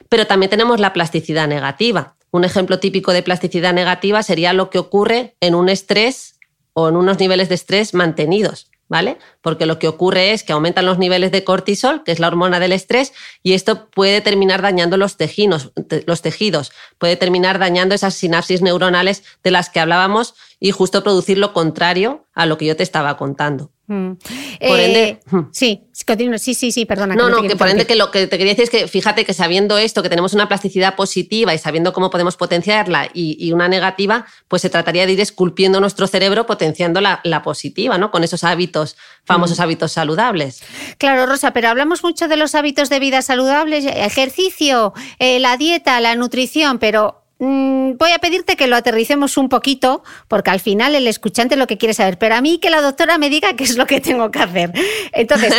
[0.08, 2.16] Pero también tenemos la plasticidad negativa.
[2.30, 6.38] Un ejemplo típico de plasticidad negativa sería lo que ocurre en un estrés
[6.72, 8.70] o en unos niveles de estrés mantenidos.
[8.88, 9.18] ¿vale?
[9.42, 12.58] Porque lo que ocurre es que aumentan los niveles de cortisol, que es la hormona
[12.58, 15.16] del estrés, y esto puede terminar dañando los
[16.06, 21.38] los tejidos, puede terminar dañando esas sinapsis neuronales de las que hablábamos y justo producir
[21.38, 23.70] lo contrario a lo que yo te estaba contando.
[23.88, 24.12] Mm.
[24.68, 25.20] Por ende, eh,
[25.50, 27.14] sí, sí, sí, sí, perdona.
[27.14, 29.32] No, no, que por ende que lo que te quería decir es que fíjate que
[29.32, 34.26] sabiendo esto, que tenemos una plasticidad positiva y sabiendo cómo podemos potenciarla y, una negativa,
[34.46, 38.10] pues se trataría de ir esculpiendo nuestro cerebro potenciando la, positiva, ¿no?
[38.10, 39.62] Con esos hábitos, famosos mm.
[39.62, 40.62] hábitos saludables.
[40.98, 45.98] Claro, Rosa, pero hablamos mucho de los hábitos de vida saludables, ejercicio, eh, la dieta,
[46.00, 50.94] la nutrición, pero Mm, voy a pedirte que lo aterricemos un poquito, porque al final
[50.94, 53.64] el escuchante lo que quiere saber, pero a mí que la doctora me diga qué
[53.64, 54.72] es lo que tengo que hacer.
[55.12, 55.54] Entonces,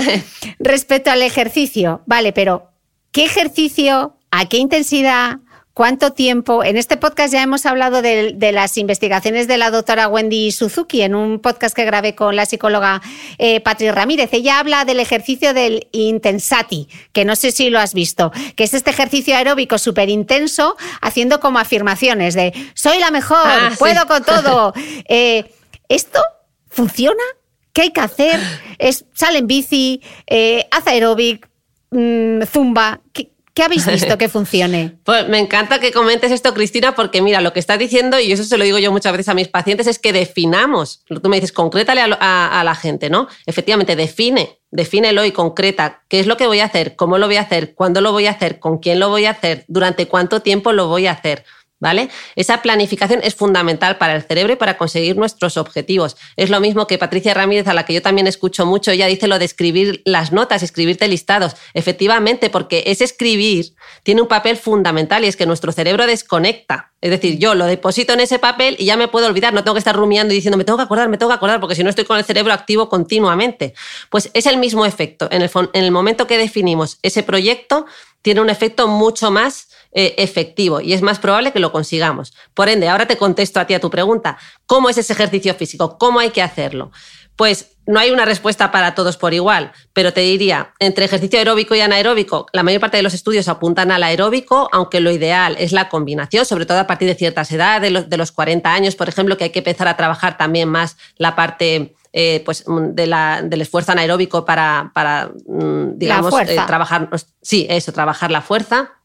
[0.60, 2.72] respecto al ejercicio, vale, pero
[3.12, 4.16] ¿qué ejercicio?
[4.32, 5.40] ¿A qué intensidad?
[5.80, 6.62] ¿Cuánto tiempo?
[6.62, 11.16] En este podcast ya hemos hablado de, las investigaciones de la doctora Wendy Suzuki en
[11.16, 13.02] un podcast que grabé con la psicóloga
[13.38, 14.28] eh, Patri Ramírez.
[14.34, 18.74] Ella habla del ejercicio del Intensati, que no sé si lo has visto, que es
[18.74, 24.26] este ejercicio aeróbico súper intenso, haciendo como afirmaciones de soy la mejor, ah, puedo con
[24.26, 24.74] todo.
[25.08, 25.50] Eh,
[25.88, 26.20] ¿Esto
[26.68, 27.24] funciona?
[27.72, 28.38] ¿Qué hay que hacer?
[28.80, 31.50] Es, sale en bici, eh, hace aeróbic,
[31.92, 33.00] mm, zumba.
[33.14, 34.98] ¿Qué, ¿Qué habéis visto que funcione?
[35.04, 38.44] Pues me encanta que comentes esto, Cristina, porque mira, lo que estás diciendo, y eso
[38.44, 41.04] se lo digo yo muchas veces a mis pacientes, es que definamos.
[41.08, 43.28] Tú me dices, concrétale a, la gente, ¿no?
[43.46, 47.38] Efectivamente, define, defínelo y concreta qué es lo que voy a hacer, cómo lo voy
[47.38, 50.42] a hacer, cuándo lo voy a hacer, con quién lo voy a hacer, durante cuánto
[50.42, 51.44] tiempo lo voy a hacer.
[51.82, 52.10] ¿Vale?
[52.36, 56.18] Esa planificación es fundamental para el cerebro y para conseguir nuestros objetivos.
[56.36, 59.28] Es lo mismo que Patricia Ramírez, a la que yo también escucho mucho, ella dice
[59.28, 61.56] lo de escribir las notas, escribirte listados.
[61.74, 66.92] Efectivamente, porque ese escribir tiene un papel fundamental y es que nuestro cerebro desconecta.
[67.00, 69.76] Es decir, yo lo deposito en ese papel y ya me puedo olvidar, no tengo
[69.76, 71.84] que estar rumiando y diciendo, me tengo que acordar, me tengo que acordar, porque si
[71.84, 73.74] no estoy con el cerebro activo continuamente.
[74.10, 75.30] Pues es el mismo efecto.
[75.32, 77.86] En el, en el momento que definimos ese proyecto,
[78.22, 82.34] tiene un efecto mucho más eh, efectivo y es más probable que lo consigamos.
[82.54, 85.98] Por ende, ahora te contesto a ti a tu pregunta, ¿cómo es ese ejercicio físico?
[85.98, 86.92] ¿Cómo hay que hacerlo?
[87.36, 91.74] Pues no hay una respuesta para todos por igual, pero te diría, entre ejercicio aeróbico
[91.74, 95.72] y anaeróbico, la mayor parte de los estudios apuntan al aeróbico, aunque lo ideal es
[95.72, 98.96] la combinación, sobre todo a partir de ciertas edades, de los, de los 40 años,
[98.96, 103.08] por ejemplo, que hay que empezar a trabajar también más la parte eh, pues, de
[103.08, 107.10] la, del esfuerzo anaeróbico para, para mm, digamos, eh, trabajar,
[107.42, 108.99] sí, eso, trabajar la fuerza.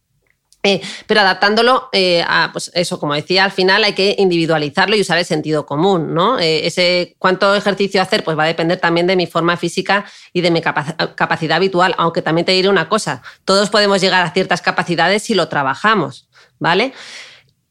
[0.66, 5.02] Eh, pero adaptándolo eh, a, pues eso, como decía, al final hay que individualizarlo y
[5.02, 6.38] usar el sentido común, ¿no?
[6.38, 10.40] Eh, ese cuánto ejercicio hacer, pues va a depender también de mi forma física y
[10.40, 14.62] de mi capacidad habitual, aunque también te diré una cosa, todos podemos llegar a ciertas
[14.62, 16.94] capacidades si lo trabajamos, ¿vale?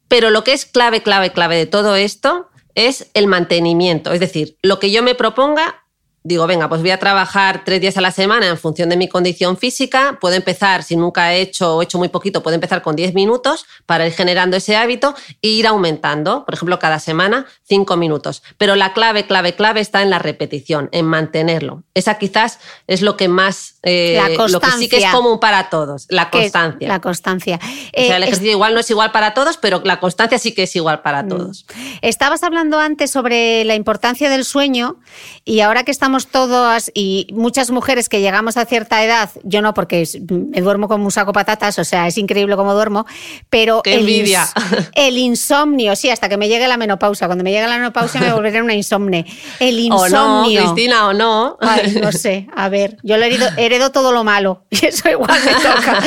[0.06, 4.56] Pero lo que es clave, clave, clave de todo esto es el mantenimiento, es decir,
[4.62, 5.83] lo que yo me proponga
[6.26, 9.08] digo, venga, pues voy a trabajar tres días a la semana en función de mi
[9.08, 12.80] condición física, puedo empezar, si nunca he hecho o he hecho muy poquito, puedo empezar
[12.80, 17.44] con 10 minutos para ir generando ese hábito e ir aumentando, por ejemplo, cada semana
[17.64, 18.42] 5 minutos.
[18.56, 21.82] Pero la clave, clave, clave está en la repetición, en mantenerlo.
[21.92, 26.06] Esa quizás es lo que más, eh, lo que sí que es común para todos,
[26.08, 26.88] la constancia.
[26.88, 27.60] La constancia.
[27.62, 30.54] o sea, el eh, ejercicio igual no es igual para todos, pero la constancia sí
[30.54, 31.28] que es igual para mm.
[31.28, 31.66] todos.
[32.00, 34.96] Estabas hablando antes sobre la importancia del sueño
[35.44, 39.74] y ahora que estamos todas y muchas mujeres que llegamos a cierta edad, yo no
[39.74, 43.06] porque me duermo como un saco patatas, o sea, es increíble cómo duermo,
[43.50, 44.08] pero el,
[44.94, 48.32] el, insomnio, sí, hasta que me llegue la menopausia, cuando me llegue la menopausia me
[48.32, 49.26] volveré una insomne.
[49.58, 49.94] El insomnio.
[50.04, 51.58] O no, Cristina, o no.
[52.02, 56.02] no sé, a ver, yo heredo, heredo todo lo malo y eso igual me toca.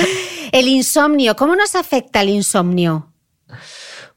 [0.52, 3.12] El insomnio, ¿cómo nos afecta el insomnio?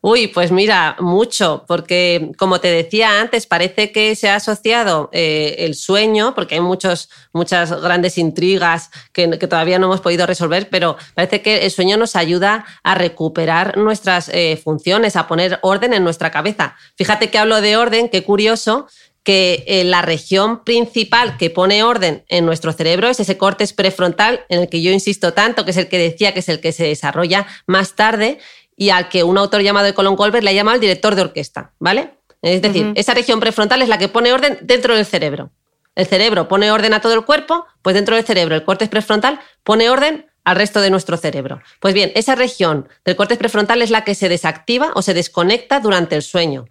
[0.03, 5.57] Uy, pues mira, mucho, porque como te decía antes, parece que se ha asociado eh,
[5.59, 10.97] el sueño, porque hay muchos, muchas grandes intrigas que, todavía no hemos podido resolver, pero
[11.15, 16.03] parece que el sueño nos ayuda a recuperar nuestras eh, funciones, a poner orden en
[16.03, 16.77] nuestra cabeza.
[16.97, 18.87] Fíjate que hablo de orden, qué curioso,
[19.23, 24.47] que eh, la región principal que pone orden en nuestro cerebro es ese córtex prefrontal
[24.49, 26.73] en el que yo insisto tanto, que es el que decía que es el que
[26.73, 28.39] se desarrolla más tarde
[28.81, 31.75] y al que un autor llamado Colin Colbert le ha llamado el director de orquesta,
[31.79, 32.15] ¿vale?
[32.41, 35.51] Es decir, esa región prefrontal es la que pone orden dentro del cerebro.
[35.95, 39.39] El cerebro pone orden a todo el cuerpo, pues dentro del cerebro el córtex prefrontal
[39.65, 41.61] pone orden al resto de nuestro cerebro.
[41.81, 45.81] Pues bien, esa región del córtex prefrontal es la que se desactiva o se desconecta
[45.81, 46.67] durante el sueño.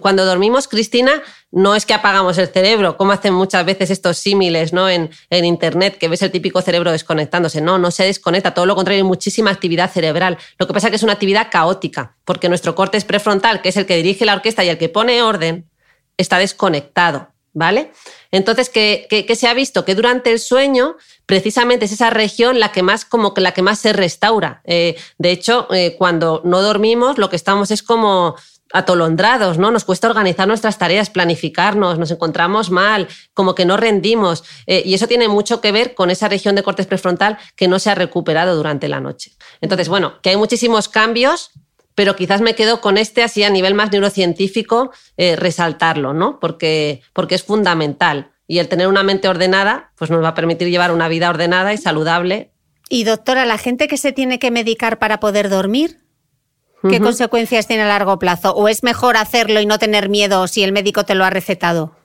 [0.00, 4.72] Cuando dormimos, Cristina, no es que apagamos el cerebro, como hacen muchas veces estos símiles
[4.72, 4.88] ¿no?
[4.88, 7.60] en, en Internet, que ves el típico cerebro desconectándose.
[7.60, 10.38] No, no se desconecta, todo lo contrario, hay muchísima actividad cerebral.
[10.58, 13.76] Lo que pasa es que es una actividad caótica, porque nuestro córtex prefrontal, que es
[13.76, 15.70] el que dirige la orquesta y el que pone orden,
[16.16, 17.33] está desconectado.
[17.56, 17.92] ¿Vale?
[18.32, 19.84] Entonces, ¿qué, se ha visto?
[19.84, 23.62] Que durante el sueño, precisamente es esa región la que más, como que la que
[23.62, 24.60] más se restaura.
[24.64, 28.34] Eh, de hecho, eh, cuando no dormimos, lo que estamos es como
[28.74, 29.70] atolondrados, ¿no?
[29.70, 34.42] Nos cuesta organizar nuestras tareas, planificarnos, nos encontramos mal, como que no rendimos.
[34.66, 37.78] Eh, y eso tiene mucho que ver con esa región de cortes prefrontal que no
[37.78, 39.30] se ha recuperado durante la noche.
[39.60, 41.52] Entonces, bueno, que hay muchísimos cambios
[41.94, 46.40] pero quizás me quedo con este así a nivel más neurocientífico, eh, resaltarlo, ¿no?
[46.40, 48.32] Porque, porque es fundamental.
[48.46, 51.72] Y el tener una mente ordenada, pues nos va a permitir llevar una vida ordenada
[51.72, 52.50] y saludable.
[52.88, 56.00] Y doctora, la gente que se tiene que medicar para poder dormir,
[56.88, 58.54] ¿qué consecuencias tiene a largo plazo?
[58.54, 61.96] ¿O es mejor hacerlo y no tener miedo si el médico te lo ha recetado?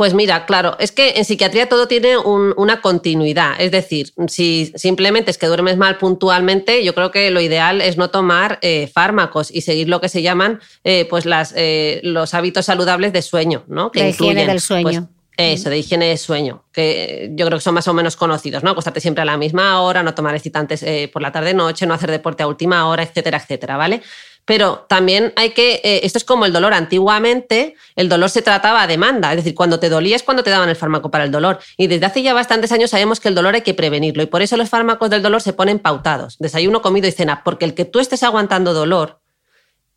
[0.00, 3.60] Pues mira, claro, es que en psiquiatría todo tiene una continuidad.
[3.60, 7.98] Es decir, si simplemente es que duermes mal puntualmente, yo creo que lo ideal es
[7.98, 12.32] no tomar eh, fármacos y seguir lo que se llaman eh, pues las, eh, los
[12.32, 13.90] hábitos saludables de sueño, ¿no?
[13.90, 15.10] Que higiene del pues, sueño.
[15.36, 18.70] eso, de higiene de sueño, que yo creo que son más o menos conocidos, ¿no?
[18.70, 20.82] Acostarte siempre a la misma hora, no tomar excitantes
[21.12, 24.00] por la tarde-noche, no hacer deporte a última hora, etcétera, etcétera, ¿vale?
[24.50, 26.74] Pero también hay que, eh, esto es como el dolor.
[26.74, 30.50] Antiguamente el dolor se trataba a demanda, es decir, cuando te dolía es cuando te
[30.50, 31.60] daban el fármaco para el dolor.
[31.76, 34.42] Y desde hace ya bastantes años sabemos que el dolor hay que prevenirlo y por
[34.42, 37.84] eso los fármacos del dolor se ponen pautados, desayuno, comido y cena, porque el que
[37.84, 39.20] tú estés aguantando dolor,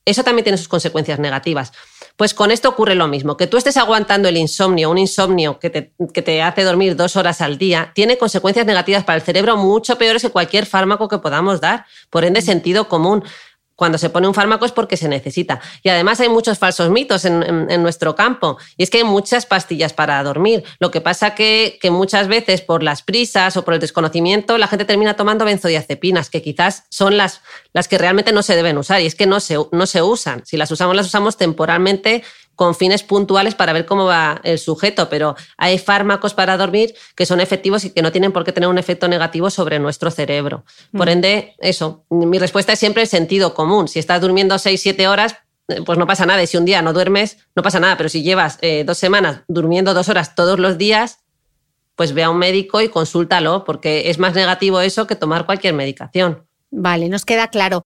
[0.05, 1.71] eso también tiene sus consecuencias negativas.
[2.15, 5.71] Pues con esto ocurre lo mismo, que tú estés aguantando el insomnio, un insomnio que
[5.71, 9.57] te, que te, hace dormir dos horas al día, tiene consecuencias negativas para el cerebro
[9.57, 11.87] mucho peores que cualquier fármaco que podamos dar.
[12.11, 13.23] Por ende, sentido común
[13.75, 15.59] cuando se pone un fármaco es porque se necesita.
[15.81, 18.57] Y además hay muchos falsos mitos en, nuestro campo.
[18.77, 20.63] Y es que hay muchas pastillas para dormir.
[20.79, 24.67] Lo que pasa que, que muchas veces por las prisas o por el desconocimiento la
[24.67, 27.41] gente termina tomando benzodiazepinas, que quizás son las,
[27.73, 29.01] las que realmente no se deben usar.
[29.01, 30.45] Y es que no se, no se usan.
[30.45, 32.23] Si las usamos, las usamos temporalmente
[32.55, 37.25] con fines puntuales para ver cómo va el sujeto, pero hay fármacos para dormir que
[37.25, 40.63] son efectivos y que no tienen por qué tener un efecto negativo sobre nuestro cerebro.
[40.91, 41.11] Por mm.
[41.11, 43.87] ende, eso, mi respuesta es siempre el sentido común.
[43.87, 45.35] Si estás durmiendo 6, 7 horas,
[45.67, 46.43] eh, pues no pasa nada.
[46.43, 47.97] Y si un día no duermes, no pasa nada.
[47.97, 51.19] Pero si llevas eh, dos semanas durmiendo dos horas todos los días,
[51.95, 55.73] pues ve a un médico y consúltalo, porque es más negativo eso que tomar cualquier
[55.73, 56.45] medicación.
[56.71, 57.85] Vale, nos queda claro.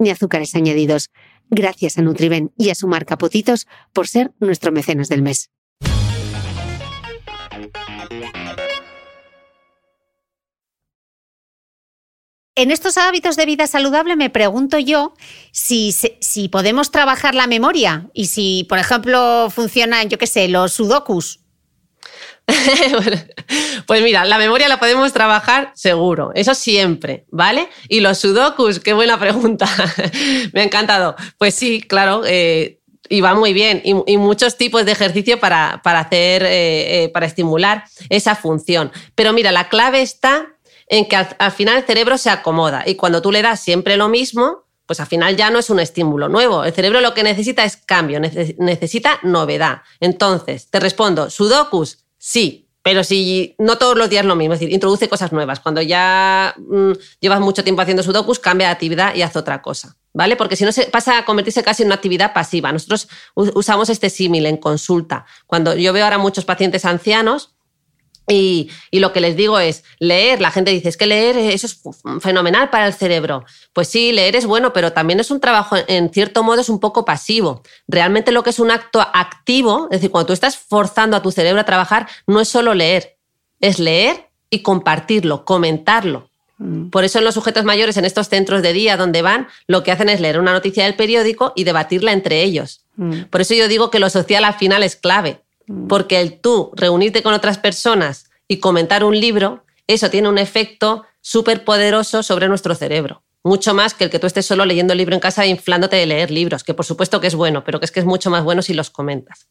[0.00, 1.10] ni azúcares añadidos.
[1.48, 5.50] Gracias a Nutriben y a su marca Potitos por ser nuestro mecenas del mes.
[12.60, 15.14] en estos hábitos de vida saludable me pregunto yo
[15.50, 20.74] si, si podemos trabajar la memoria y si, por ejemplo, funcionan, yo qué sé, los
[20.74, 21.40] sudokus.
[23.86, 27.68] pues mira, la memoria la podemos trabajar seguro, eso siempre, ¿vale?
[27.88, 29.68] Y los sudokus, qué buena pregunta,
[30.52, 31.16] me ha encantado.
[31.38, 32.80] Pues sí, claro, eh,
[33.10, 33.82] y va muy bien.
[33.84, 38.92] Y, muchos tipos de ejercicio para, hacer, eh, eh, para estimular esa función.
[39.14, 40.46] Pero mira, la clave está
[40.86, 44.08] en que al, final el cerebro se acomoda y cuando tú le das siempre lo
[44.08, 46.64] mismo, pues al final ya no es un estímulo nuevo.
[46.64, 49.82] El cerebro lo que necesita es cambio, necesita novedad.
[50.00, 54.72] Entonces, te respondo, sudokus, sí, pero si no todos los días lo mismo, es decir,
[54.72, 55.60] introduce cosas nuevas.
[55.60, 59.96] Cuando ya mm, llevas mucho tiempo haciendo sudokus, cambia de actividad y haz otra cosa,
[60.14, 60.36] ¿vale?
[60.36, 62.72] Porque si no se pasa a convertirse casi en una actividad pasiva.
[62.72, 65.26] Nosotros usamos este símil en consulta.
[65.46, 67.54] Cuando yo veo ahora muchos pacientes ancianos,
[68.30, 70.40] y, lo que les digo es leer.
[70.40, 71.80] La gente dice, es que leer eso es
[72.20, 73.44] fenomenal para el cerebro.
[73.72, 76.80] Pues sí, leer es bueno, pero también es un trabajo, en cierto modo, es un
[76.80, 77.62] poco pasivo.
[77.88, 81.32] Realmente lo que es un acto activo, es decir, cuando tú estás forzando a tu
[81.32, 83.16] cerebro a trabajar, no es solo leer,
[83.60, 86.30] es leer y compartirlo, comentarlo.
[86.58, 86.90] Mm.
[86.90, 89.92] Por eso en los sujetos mayores, en estos centros de día donde van, lo que
[89.92, 92.84] hacen es leer una noticia del periódico y debatirla entre ellos.
[92.96, 93.22] Mm.
[93.30, 95.40] Por eso yo digo que lo social al final es clave
[95.88, 101.04] porque el tú reunirte con otras personas y comentar un libro, eso tiene un efecto
[101.20, 103.22] súper poderoso sobre nuestro cerebro.
[103.42, 105.96] Mucho más que el que tú estés solo leyendo el libro en casa e inflándote
[105.96, 108.30] de leer libros, que por supuesto que es bueno, pero que es que es mucho
[108.30, 109.48] más bueno si los comentas.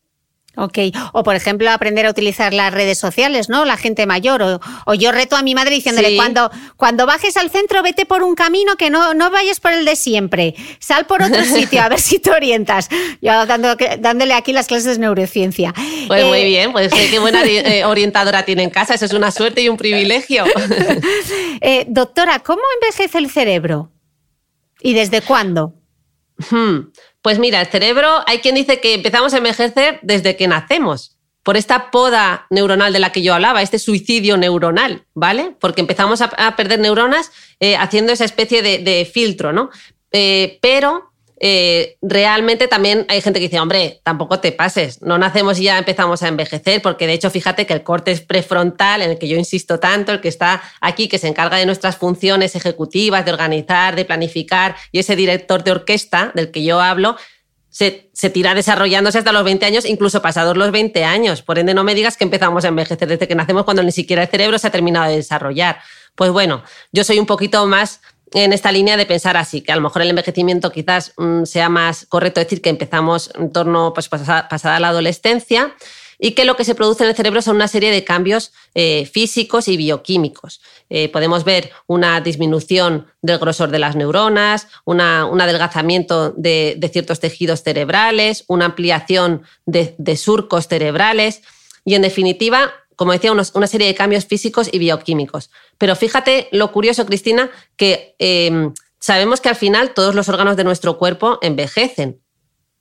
[0.59, 0.77] Ok,
[1.13, 3.63] o por ejemplo aprender a utilizar las redes sociales, ¿no?
[3.63, 7.81] La gente mayor, o, yo reto a mi madre diciéndole, cuando, cuando bajes al centro
[7.81, 11.43] vete por un camino que no, no vayas por el de siempre, sal por otro
[11.45, 12.89] sitio a ver si te orientas.
[13.21, 15.73] Yo dándole aquí las clases de neurociencia.
[16.07, 19.31] Pues muy eh, bien, pues qué buena eh, orientadora tiene en casa, eso es una
[19.31, 20.45] suerte y un privilegio.
[21.61, 23.91] Eh, doctora, ¿cómo envejece el cerebro?
[24.81, 25.73] ¿Y desde cuándo?
[26.49, 26.91] Hmm.
[27.21, 31.57] Pues mira, el cerebro, hay quien dice que empezamos a envejecer desde que nacemos, por
[31.57, 35.55] esta poda neuronal de la que yo hablaba, este suicidio neuronal, ¿vale?
[35.59, 39.69] Porque empezamos a, perder neuronas eh, haciendo esa especie de, filtro, ¿no?
[40.11, 41.08] Eh, pero
[41.41, 45.77] eh, realmente también hay gente que dice, hombre, tampoco te pases, no nacemos y ya
[45.77, 49.37] empezamos a envejecer, porque de hecho fíjate que el corte prefrontal, en el que yo
[49.37, 53.95] insisto tanto, el que está aquí, que se encarga de nuestras funciones ejecutivas, de organizar,
[53.95, 57.15] de planificar, y ese director de orquesta del que yo hablo,
[57.69, 61.43] se, se, tira desarrollándose hasta los 20 años, incluso pasados los 20 años.
[61.43, 64.23] Por ende, no me digas que empezamos a envejecer desde que nacemos cuando ni siquiera
[64.23, 65.79] el cerebro se ha terminado de desarrollar.
[66.15, 68.01] Pues bueno, yo soy un poquito más
[68.33, 71.69] en esta línea de pensar así, que a lo mejor el envejecimiento quizás mm, sea
[71.69, 75.75] más correcto decir que empezamos en torno pues, pasada, la adolescencia
[76.21, 79.05] y que lo que se produce en el cerebro son una serie de cambios eh,
[79.05, 80.59] físicos y bioquímicos.
[80.89, 87.63] Eh, podemos ver una disminución del grosor de las neuronas, un adelgazamiento de, ciertos tejidos
[87.63, 91.41] cerebrales, una ampliación de surcos cerebrales
[91.85, 95.49] y, en definitiva, como decía, una serie de cambios físicos y bioquímicos.
[95.79, 100.65] Pero fíjate lo curioso, Cristina, que em, sabemos que al final todos los órganos de
[100.65, 102.21] nuestro cuerpo envejecen,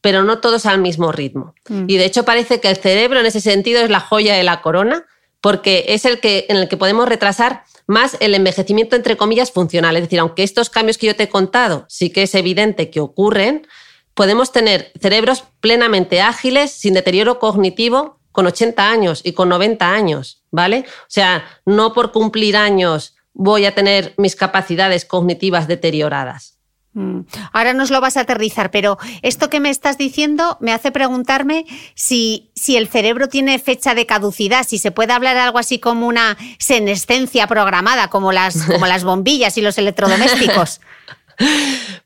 [0.02, 1.54] pero no todos al mismo ritmo.
[1.68, 1.84] Mm.
[1.88, 4.60] Y de hecho parece que el cerebro en ese sentido es la joya de la
[4.60, 5.06] corona,
[5.40, 9.96] porque es el que, en el que podemos retrasar más el envejecimiento, entre comillas, funcional.
[9.96, 13.00] Es decir, aunque estos cambios que yo te he contado sí que es evidente que
[13.00, 13.66] ocurren,
[14.14, 20.44] podemos tener cerebros plenamente ágiles, sin deterioro cognitivo, con 80 años y con 90 años,
[20.52, 20.84] ¿vale?
[20.86, 26.56] O sea, no por cumplir años voy a tener mis capacidades cognitivas deterioradas.
[26.92, 27.22] Mm.
[27.52, 31.66] Ahora nos lo vas a aterrizar, pero esto que me estás diciendo me hace preguntarme
[31.96, 36.06] si, si, el cerebro tiene fecha de caducidad, si se puede hablar algo así como
[36.06, 40.80] una senescencia programada, como las, como las bombillas y los electrodomésticos.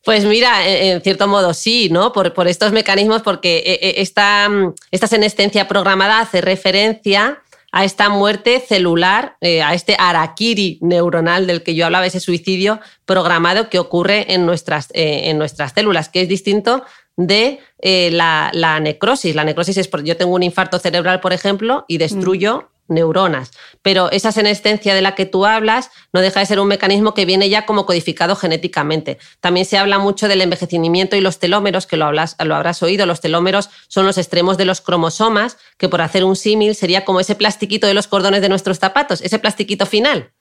[0.04, 2.12] Pues mira, en cierto modo sí, ¿no?
[2.12, 4.48] Por, estos mecanismos, porque eh, eh, esta,
[4.90, 11.62] esta senescencia programada hace referencia a esta muerte celular, eh, a este arakiri neuronal del
[11.62, 16.28] que yo hablaba, ese suicidio programado que ocurre en nuestras, en nuestras células, que es
[16.28, 16.84] distinto
[17.16, 19.36] de la, la, necrosis.
[19.36, 23.50] La necrosis es porque yo tengo un infarto cerebral, por ejemplo, y destruyo neuronas.
[23.82, 27.24] Pero esa senescencia de la que tú hablas no deja de ser un mecanismo que
[27.24, 29.18] viene ya como codificado genéticamente.
[29.40, 33.06] También se habla mucho del envejecimiento y los telómeros, que lo, hablas, lo habrás oído.
[33.06, 37.20] Los telómeros son los extremos de los cromosomas, que por hacer un símil sería como
[37.20, 40.32] ese plastiquito de los cordones de nuestros zapatos, ese plastiquito final.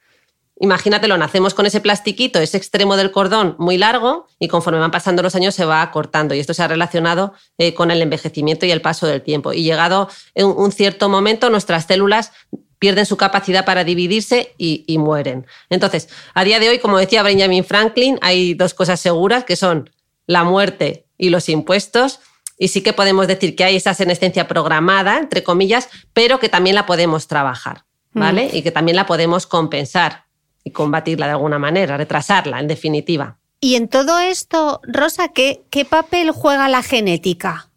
[0.63, 5.23] Imagínatelo, nacemos con ese plastiquito, ese extremo del cordón muy largo y conforme van pasando
[5.23, 6.35] los años se va acortando.
[6.35, 9.53] Y esto se ha relacionado eh, con el envejecimiento y el paso del tiempo.
[9.53, 12.31] Y llegado en un cierto momento, nuestras células
[12.77, 15.47] pierden su capacidad para dividirse y, y, mueren.
[15.71, 19.89] Entonces, a día de hoy, como decía Benjamin Franklin, hay dos cosas seguras que son
[20.27, 22.19] la muerte y los impuestos.
[22.59, 26.75] Y sí que podemos decir que hay esa senescencia programada, entre comillas, pero que también
[26.75, 28.51] la podemos trabajar, ¿vale?
[28.53, 30.29] Y que también la podemos compensar
[30.63, 33.37] y combatirla de alguna manera, retrasarla, en definitiva.
[33.59, 37.69] Y en todo esto, Rosa, ¿qué, qué papel juega la genética?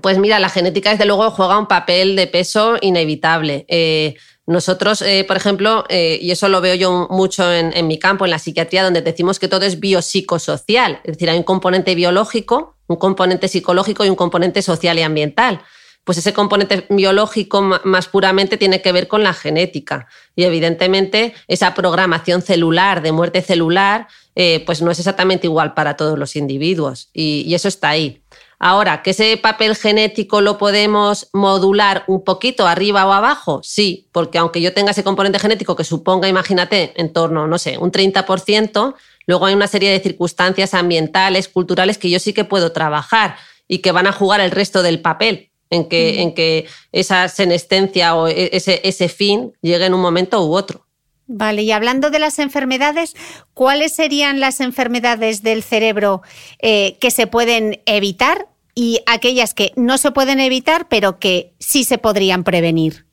[0.00, 3.64] Pues mira, la genética desde luego juega un papel de peso inevitable.
[3.68, 4.14] Eh,
[4.46, 8.24] nosotros, eh, por ejemplo, eh, y eso lo veo yo mucho en, en, mi campo,
[8.24, 12.76] en la psiquiatría, donde decimos que todo es biopsicosocial, es decir, hay un componente biológico,
[12.86, 15.62] un componente psicológico y un componente social y ambiental.
[16.04, 20.06] Pues ese componente biológico más puramente tiene que ver con la genética.
[20.36, 25.96] Y evidentemente esa programación celular de muerte celular eh, pues no es exactamente igual para
[25.96, 27.08] todos los individuos.
[27.12, 28.22] Y, y eso está ahí.
[28.58, 33.60] Ahora, ¿que ese papel genético lo podemos modular un poquito arriba o abajo?
[33.62, 37.78] Sí, porque aunque yo tenga ese componente genético que suponga, imagínate, en torno, no sé,
[37.78, 38.94] un 30%,
[39.26, 43.36] luego hay una serie de circunstancias ambientales, culturales que yo sí que puedo trabajar
[43.68, 48.14] y que van a jugar el resto del papel en que, en que esa senescencia
[48.14, 50.84] o e, ese, ese fin llegue en un momento u otro.
[51.26, 53.14] Vale, y hablando de las enfermedades,
[53.54, 56.22] ¿cuáles serían las enfermedades del cerebro
[56.58, 61.84] eh, que se pueden evitar y aquellas que no se pueden evitar, pero que sí
[61.84, 63.06] se podrían prevenir?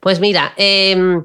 [0.00, 1.22] Pues mira, eh,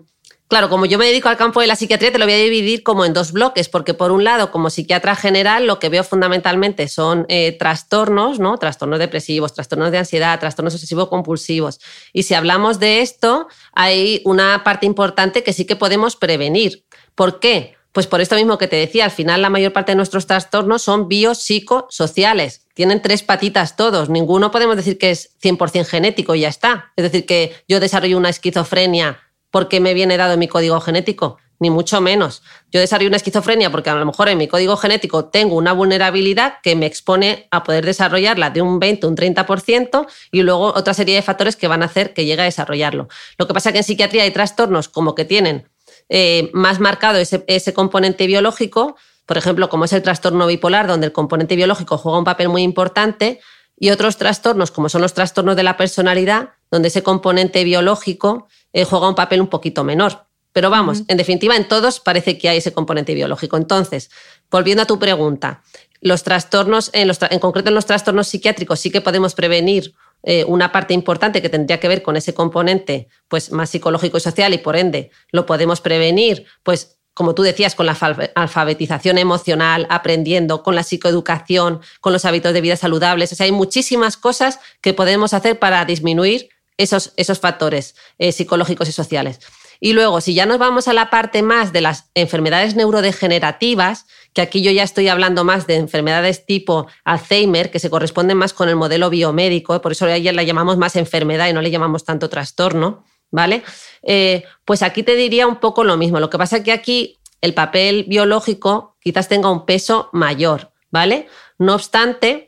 [0.47, 2.81] Claro, como yo me dedico al campo de la psiquiatría, te lo voy a dividir
[2.81, 6.87] como en dos bloques, porque por un lado, como psiquiatra general, lo que veo fundamentalmente
[6.87, 8.57] son eh, trastornos, ¿no?
[8.57, 11.81] Trastornos depresivos, trastornos de ansiedad, trastornos obsesivo-compulsivos.
[12.13, 16.85] Y si hablamos de esto, hay una parte importante que sí que podemos prevenir.
[17.13, 17.75] ¿Por qué?
[17.91, 20.81] Pues por esto mismo que te decía, al final la mayor parte de nuestros trastornos
[20.81, 22.61] son biopsicosociales.
[22.73, 24.07] Tienen tres patitas todos.
[24.07, 26.93] Ninguno podemos decir que es 100% genético y ya está.
[26.95, 31.69] Es decir, que yo desarrollo una esquizofrenia porque me viene dado mi código genético, ni
[31.69, 32.43] mucho menos.
[32.71, 36.55] Yo desarrollo una esquizofrenia porque a lo mejor en mi código genético tengo una vulnerabilidad
[36.61, 41.15] que me expone a poder desarrollarla de un 20, un 30% y luego otra serie
[41.15, 43.07] de factores que van a hacer que llegue a desarrollarlo.
[43.37, 45.69] Lo que pasa es que en psiquiatría hay trastornos como que tienen
[46.09, 48.95] eh, más marcado ese componente biológico,
[49.25, 52.61] por ejemplo, como es el trastorno bipolar, donde el componente biológico juega un papel muy
[52.61, 53.41] importante,
[53.79, 58.47] y otros trastornos, como son los trastornos de la personalidad, donde ese componente biológico
[58.77, 60.27] eh, juega un papel un poquito menor.
[60.53, 63.57] Pero vamos, en definitiva, en todos parece que hay ese componente biológico.
[63.57, 64.11] Entonces,
[64.51, 65.63] volviendo a tu pregunta,
[65.99, 70.45] los trastornos, en, los en concreto en los trastornos psiquiátricos, sí que podemos prevenir eh,
[70.45, 74.53] una parte importante que tendría que ver con ese componente pues, más psicológico y social
[74.53, 77.97] y por ende lo podemos prevenir pues como tú decías, con la
[78.35, 83.31] alfabetización emocional, aprendiendo, con la psicoeducación, con los hábitos de vida saludables.
[83.31, 88.89] O sea, hay muchísimas cosas que podemos hacer para disminuir esos, esos factores eh, psicológicos
[88.89, 89.39] y sociales.
[89.79, 94.41] Y luego, si ya nos vamos a la parte más de las enfermedades neurodegenerativas, que
[94.41, 98.69] aquí yo ya estoy hablando más de enfermedades tipo Alzheimer, que se corresponden más con
[98.69, 102.29] el modelo biomédico, por eso ya la llamamos más enfermedad y no le llamamos tanto
[102.29, 103.63] trastorno, ¿vale?
[104.03, 106.19] Eh, pues aquí te diría un poco lo mismo.
[106.19, 111.27] Lo que pasa es que aquí el papel biológico quizás tenga un peso mayor, ¿vale?
[111.59, 112.46] No obstante,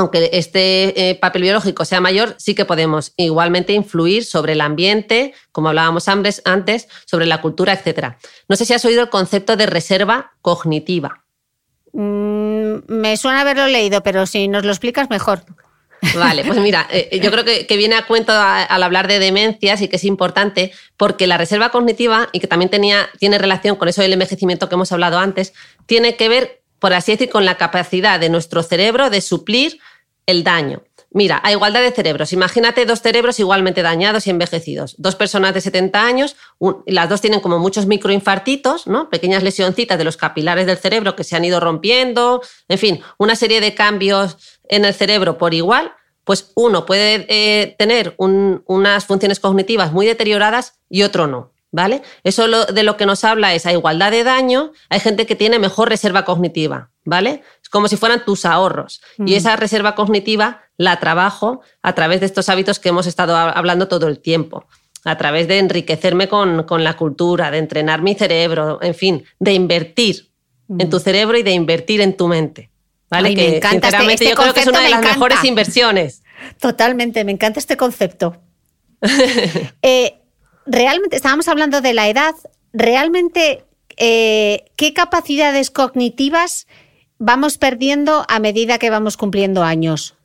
[0.00, 5.34] aunque este eh, papel biológico sea mayor, sí que podemos igualmente influir sobre el ambiente,
[5.52, 8.16] como hablábamos antes, sobre la cultura, etc.
[8.48, 11.24] No sé si has oído el concepto de reserva cognitiva.
[11.92, 15.44] Mm, me suena haberlo leído, pero si nos lo explicas mejor.
[16.14, 19.88] Vale, pues mira, eh, yo creo que, viene a cuento al hablar de demencias y
[19.88, 24.00] que es importante porque la reserva cognitiva, y que también tenía, tiene relación con eso
[24.00, 25.52] del envejecimiento que hemos hablado antes,
[25.86, 29.78] tiene que ver, por así decir, con la capacidad de nuestro cerebro de suplir
[30.30, 30.82] el daño.
[31.12, 34.94] Mira, a igualdad de cerebros, imagínate dos cerebros igualmente dañados y envejecidos.
[34.96, 36.36] Dos personas de 70 años,
[36.86, 39.10] las dos tienen como muchos microinfartitos, ¿no?
[39.10, 43.34] Pequeñas lesioncitas de los capilares del cerebro que se han ido rompiendo, en fin, una
[43.34, 44.36] serie de cambios
[44.68, 50.74] en el cerebro por igual, pues uno puede eh, tener unas funciones cognitivas muy deterioradas
[50.88, 51.52] y otro no.
[51.72, 52.02] ¿Vale?
[52.24, 55.60] Eso de lo que nos habla es a igualdad de daño, hay gente que tiene
[55.60, 57.44] mejor reserva cognitiva, ¿vale?
[57.70, 59.00] Como si fueran tus ahorros.
[59.18, 59.34] Y mm.
[59.34, 64.08] esa reserva cognitiva la trabajo a través de estos hábitos que hemos estado hablando todo
[64.08, 64.66] el tiempo,
[65.04, 69.52] a través de enriquecerme con, con la cultura, de entrenar mi cerebro, en fin, de
[69.52, 70.30] invertir
[70.78, 71.00] en tu mm.
[71.00, 72.70] cerebro y de invertir en tu mente.
[73.10, 73.34] ¿Vale?
[73.34, 76.22] que me encanta este, este yo creo que es una de las mejores inversiones.
[76.60, 78.36] Totalmente, me encanta este concepto.
[79.82, 80.20] Eh,
[80.66, 82.34] realmente, estábamos hablando de la edad,
[82.72, 83.64] realmente,
[83.96, 86.66] eh, ¿qué capacidades cognitivas
[87.20, 90.16] vamos perdiendo a medida que vamos cumpliendo años?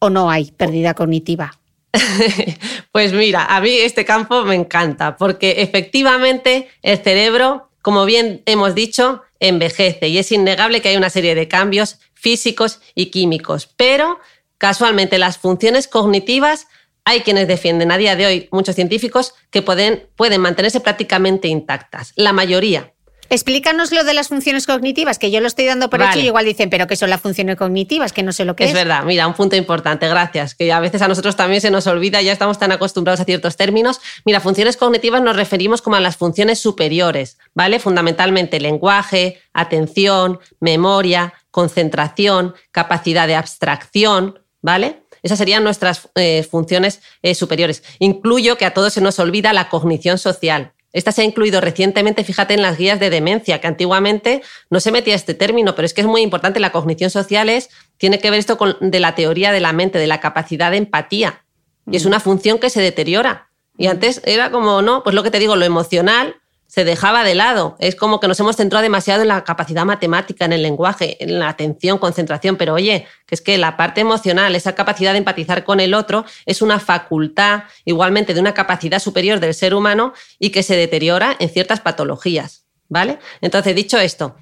[0.00, 1.58] ¿O no hay pérdida cognitiva?
[2.92, 8.74] pues mira, a mí este campo me encanta porque efectivamente el cerebro, como bien hemos
[8.74, 14.18] dicho, envejece y es innegable que hay una serie de cambios físicos y químicos, pero
[14.58, 16.66] casualmente las funciones cognitivas
[17.04, 22.12] hay quienes defienden a día de hoy, muchos científicos, que pueden, pueden mantenerse prácticamente intactas.
[22.14, 22.91] La mayoría,
[23.32, 26.44] Explícanos lo de las funciones cognitivas, que yo lo estoy dando por hecho y igual
[26.44, 28.12] dicen, pero ¿qué son las funciones cognitivas?
[28.12, 28.68] Que no sé lo que es.
[28.68, 31.86] Es verdad, mira, un punto importante, gracias, que a veces a nosotros también se nos
[31.86, 34.02] olvida, ya estamos tan acostumbrados a ciertos términos.
[34.26, 37.78] Mira, funciones cognitivas nos referimos como a las funciones superiores, ¿vale?
[37.78, 45.04] Fundamentalmente lenguaje, atención, memoria, concentración, capacidad de abstracción, ¿vale?
[45.22, 47.82] Esas serían nuestras eh, funciones eh, superiores.
[47.98, 52.24] Incluyo que a todos se nos olvida la cognición social, esta se ha incluido recientemente,
[52.24, 55.94] fíjate, en las guías de demencia, que antiguamente no se metía este término, pero es
[55.94, 56.60] que es muy importante.
[56.60, 59.98] La cognición social es, tiene que ver esto con de la teoría de la mente,
[59.98, 61.44] de la capacidad de empatía.
[61.90, 62.08] Y es mm.
[62.08, 63.48] una función que se deteriora.
[63.78, 66.41] Y antes era como, no, pues lo que te digo, lo emocional
[66.72, 67.76] se dejaba de lado.
[67.80, 71.38] Es como que nos hemos centrado demasiado en la capacidad matemática, en el lenguaje, en
[71.38, 75.64] la atención, concentración, pero oye, que es que la parte emocional, esa capacidad de empatizar
[75.64, 80.48] con el otro, es una facultad igualmente de una capacidad superior del ser humano y
[80.48, 82.64] que se deteriora en ciertas patologías.
[82.88, 83.18] ¿Vale?
[83.42, 84.36] Entonces, dicho esto,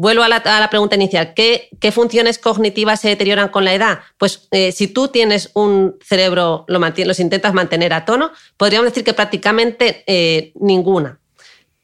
[0.00, 1.34] Vuelvo a la, pregunta inicial.
[1.34, 3.98] ¿Qué, funciones cognitivas se deterioran con la edad?
[4.16, 9.02] Pues eh, si tú tienes un cerebro, lo los intentas mantener a tono, podríamos decir
[9.02, 11.18] que prácticamente eh, ninguna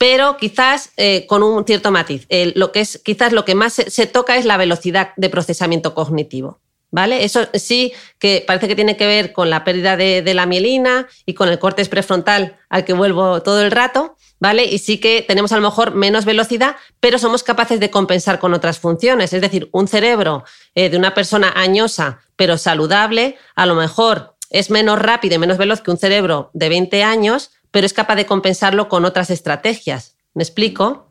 [0.05, 2.27] pero quizás eh, con un cierto matiz.
[2.57, 6.61] lo que es, quizás lo que más se, toca es la velocidad de procesamiento cognitivo.
[6.91, 7.25] ¿Vale?
[7.25, 11.33] Eso sí que parece que tiene que ver con la pérdida de, la mielina y
[11.33, 14.67] con el corte prefrontal al que vuelvo todo el rato, ¿vale?
[14.67, 18.53] Y sí que tenemos a lo mejor menos velocidad, pero somos capaces de compensar con
[18.53, 19.33] otras funciones.
[19.33, 20.45] Es decir, un cerebro
[20.75, 25.57] eh, de una persona añosa pero saludable, a lo mejor es menos rápido y menos
[25.57, 30.15] veloz que un cerebro de 20 años, pero es capaz de compensarlo con otras estrategias.
[30.33, 31.11] ¿Me explico?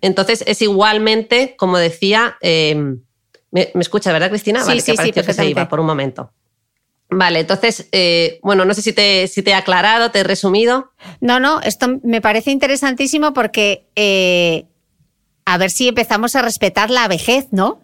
[0.00, 3.04] Entonces es igualmente, como decía, em,
[3.52, 4.62] ¿me, escucha, verdad, Cristina?
[4.62, 6.32] Sí, vale, sí, que sí, se iba por un momento.
[7.10, 10.90] Vale, entonces, eh, bueno, no sé si te, si te he aclarado, te he resumido.
[11.20, 14.66] No, no, esto me parece interesantísimo porque eh,
[15.44, 17.80] a ver si empezamos a respetar la vejez, ¿no?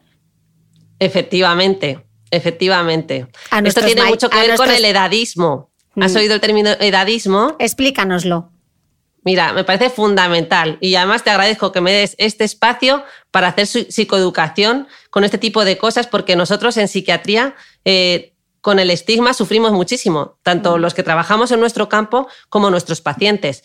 [0.99, 3.29] Efectivamente, efectivamente.
[3.65, 5.70] Esto tiene mucho que ver con el edadismo.
[6.01, 6.17] ¿Has mm.
[6.17, 7.57] oído el término edadismo?
[7.59, 8.51] Explícanoslo.
[9.23, 13.67] Mira, me parece fundamental y además te agradezco que me des este espacio para hacer
[13.67, 18.33] psicoeducación con este tipo de cosas porque nosotros en psiquiatría eh,
[18.63, 20.81] con el estigma sufrimos muchísimo, tanto mm.
[20.81, 23.63] los que trabajamos en nuestro campo como nuestros pacientes.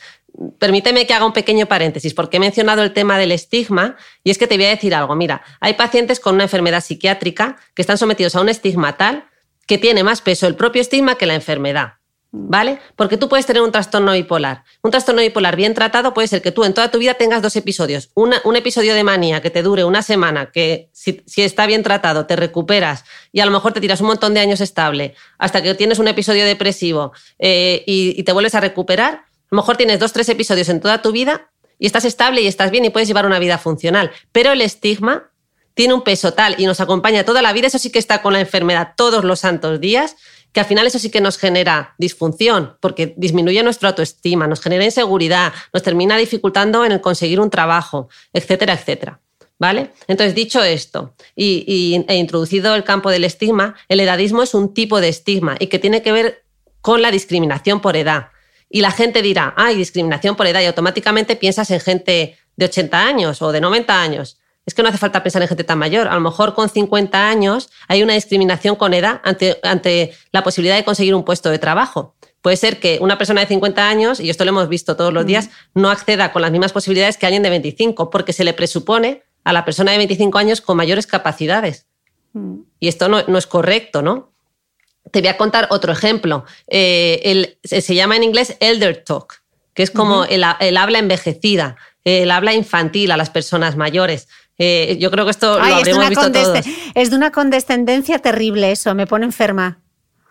[0.59, 4.37] Permíteme que haga un pequeño paréntesis porque he mencionado el tema del estigma y es
[4.37, 5.15] que te voy a decir algo.
[5.15, 9.29] Mira, hay pacientes con una enfermedad psiquiátrica que están sometidos a un estigma tal
[9.67, 11.93] que tiene más peso el propio estigma que la enfermedad.
[12.37, 12.79] ¿Vale?
[12.95, 14.65] Porque tú puedes tener un trastorno bipolar.
[14.81, 17.55] Un trastorno bipolar bien tratado puede ser que tú en toda tu vida tengas dos
[17.55, 18.09] episodios.
[18.13, 22.35] un episodio de manía que te dure una semana, que si, está bien tratado te
[22.35, 25.97] recuperas y a lo mejor te tiras un montón de años estable hasta que tienes
[25.97, 29.13] un episodio depresivo eh, y, y te vuelves a recuperar.
[29.13, 32.47] A lo mejor tienes dos, tres episodios en toda tu vida y estás estable y
[32.47, 34.11] estás bien y puedes llevar una vida funcional.
[34.31, 35.31] Pero el estigma
[35.75, 38.33] tiene un peso tal y nos acompaña toda la vida, eso sí que está con
[38.33, 40.15] la enfermedad todos los santos días
[40.55, 44.85] que al final eso sí que nos genera disfunción, porque disminuye nuestra autoestima, nos genera
[44.85, 49.19] inseguridad, nos termina dificultando en el conseguir un trabajo, etcétera, etcétera.
[49.59, 49.91] ¿Vale?
[50.07, 55.01] Entonces, dicho esto y, e introducido el campo del estigma, el edadismo es un tipo
[55.01, 56.45] de estigma y que tiene que ver
[56.79, 58.29] con la discriminación por edad.
[58.69, 63.05] Y la gente dirá, hay discriminación por edad y automáticamente piensas en gente de 80
[63.05, 66.07] años o de 90 años es que no hace falta pensar en gente tan mayor.
[66.07, 70.75] A lo mejor con 50 años hay una discriminación con edad ante, ante la posibilidad
[70.75, 72.15] de conseguir un puesto de trabajo.
[72.41, 75.23] Puede ser que una persona de 50 años, y esto lo hemos visto todos los
[75.23, 75.27] mm.
[75.27, 79.23] días, no acceda con las mismas posibilidades que alguien de 25, porque se le presupone
[79.43, 81.87] a la persona de 25 años con mayores capacidades.
[82.33, 82.57] Mm.
[82.79, 84.31] Y esto no, es correcto, ¿no?
[85.11, 86.45] Te voy a contar otro ejemplo.
[86.67, 89.43] Eh, se llama en inglés elder talk,
[89.73, 94.27] que es como el, el habla envejecida, el habla infantil a las personas mayores.
[94.57, 96.65] Eh, yo creo que esto lo habremos visto todos.
[96.93, 99.79] Es de una condescendencia terrible eso, me pone enferma.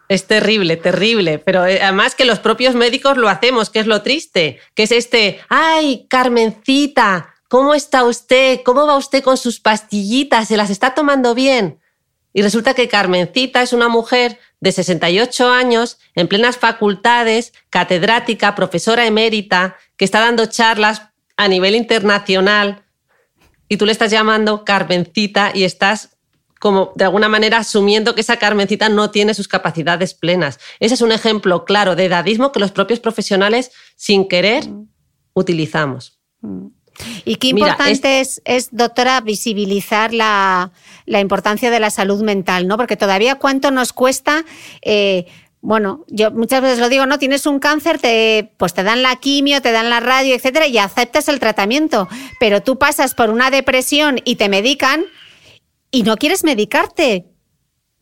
[0.09, 4.03] Es terrible, terrible, pero eh, además que los propios médicos lo hacemos, que es lo
[4.03, 8.61] triste, que es este, ay, Carmencita, ¿cómo está usted?
[8.64, 10.49] ¿Cómo va usted con sus pastillitas?
[10.49, 11.79] ¿Se las está tomando bien?
[12.35, 19.07] Y resulta que Carmencita es una mujer de 68 años, en plenas facultades, catedrática, profesora
[19.07, 21.03] emérita, que está dando charlas
[21.37, 22.84] a nivel internacional
[23.68, 26.10] y tú le estás llamando Carmencita y estás
[26.60, 30.58] como de alguna manera asumiendo que esa Carmencita no tiene sus capacidades plenas.
[30.80, 34.64] Ese es un ejemplo claro de edadismo que los propios profesionales, sin querer,
[35.34, 36.18] utilizamos.
[37.24, 38.68] Y qué importante es...
[38.70, 40.70] doctora, visibilizar la,
[41.06, 42.76] importancia de la salud mental, ¿no?
[42.76, 44.44] Porque todavía cuánto nos cuesta.
[44.82, 45.26] Eh,
[45.64, 49.16] bueno, yo muchas veces lo digo, no, tienes un cáncer, te, pues te dan la
[49.16, 52.06] quimio, te dan la radio, etcétera, y aceptas el tratamiento.
[52.38, 55.06] Pero tú pasas por una depresión y te medican
[55.90, 57.30] y no quieres medicarte.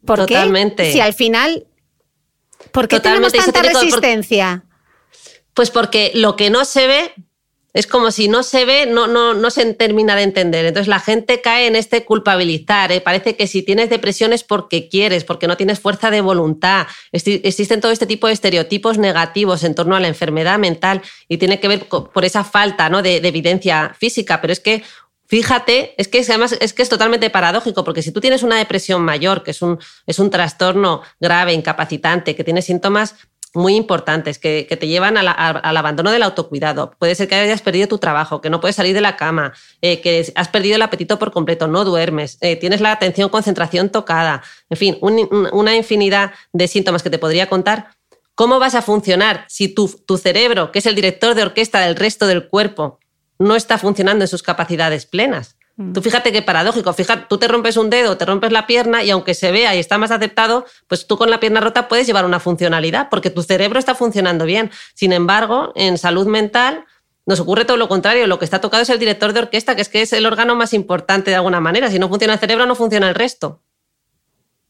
[0.04, 0.82] ¿Por Totalmente.
[0.82, 0.92] qué?
[0.92, 1.68] Si al final.
[2.72, 4.64] ¿Por qué tenemos tanta resistencia?
[5.54, 7.14] Pues porque lo que no se ve
[7.74, 10.66] es como si no se ve, no, no, no se termina de entender.
[10.66, 12.92] Entonces la gente cae en este culpabilizar.
[12.92, 13.00] ¿eh?
[13.00, 16.86] Parece que si tienes depresión es porque quieres, porque no tienes fuerza de voluntad.
[17.12, 21.60] Existen todo este tipo de estereotipos negativos en torno a la enfermedad mental y tiene
[21.60, 23.02] que ver por esa falta ¿no?
[23.02, 24.40] de, evidencia física.
[24.40, 24.82] Pero es que
[25.24, 29.02] Fíjate, es que además es que es totalmente paradójico, porque si tú tienes una depresión
[29.02, 33.14] mayor, que es un, es un trastorno grave, incapacitante, que tiene síntomas
[33.54, 36.92] muy importantes que, te llevan al abandono del autocuidado.
[36.98, 40.00] Puede ser que hayas perdido tu trabajo, que no puedes salir de la cama, eh,
[40.00, 44.42] que has perdido el apetito por completo, no duermes, eh, tienes la atención, concentración tocada,
[44.70, 47.88] en fin, una infinidad de síntomas que te podría contar.
[48.34, 51.96] ¿Cómo vas a funcionar si tu, tu cerebro, que es el director de orquesta del
[51.96, 52.98] resto del cuerpo,
[53.38, 55.56] no está funcionando en sus capacidades plenas?
[55.92, 56.02] Tú mm.
[56.02, 59.34] fíjate qué paradójico, fíjate, tú te rompes un dedo, te rompes la pierna y aunque
[59.34, 62.40] se vea y está más aceptado, pues tú con la pierna rota puedes llevar una
[62.40, 64.70] funcionalidad porque tu cerebro está funcionando bien.
[64.94, 66.84] Sin embargo, en salud mental
[67.24, 69.82] nos ocurre todo lo contrario, lo que está tocado es el director de orquesta, que
[69.82, 71.90] es que es el órgano más importante de alguna manera.
[71.90, 73.60] Si no funciona el cerebro, no funciona el resto.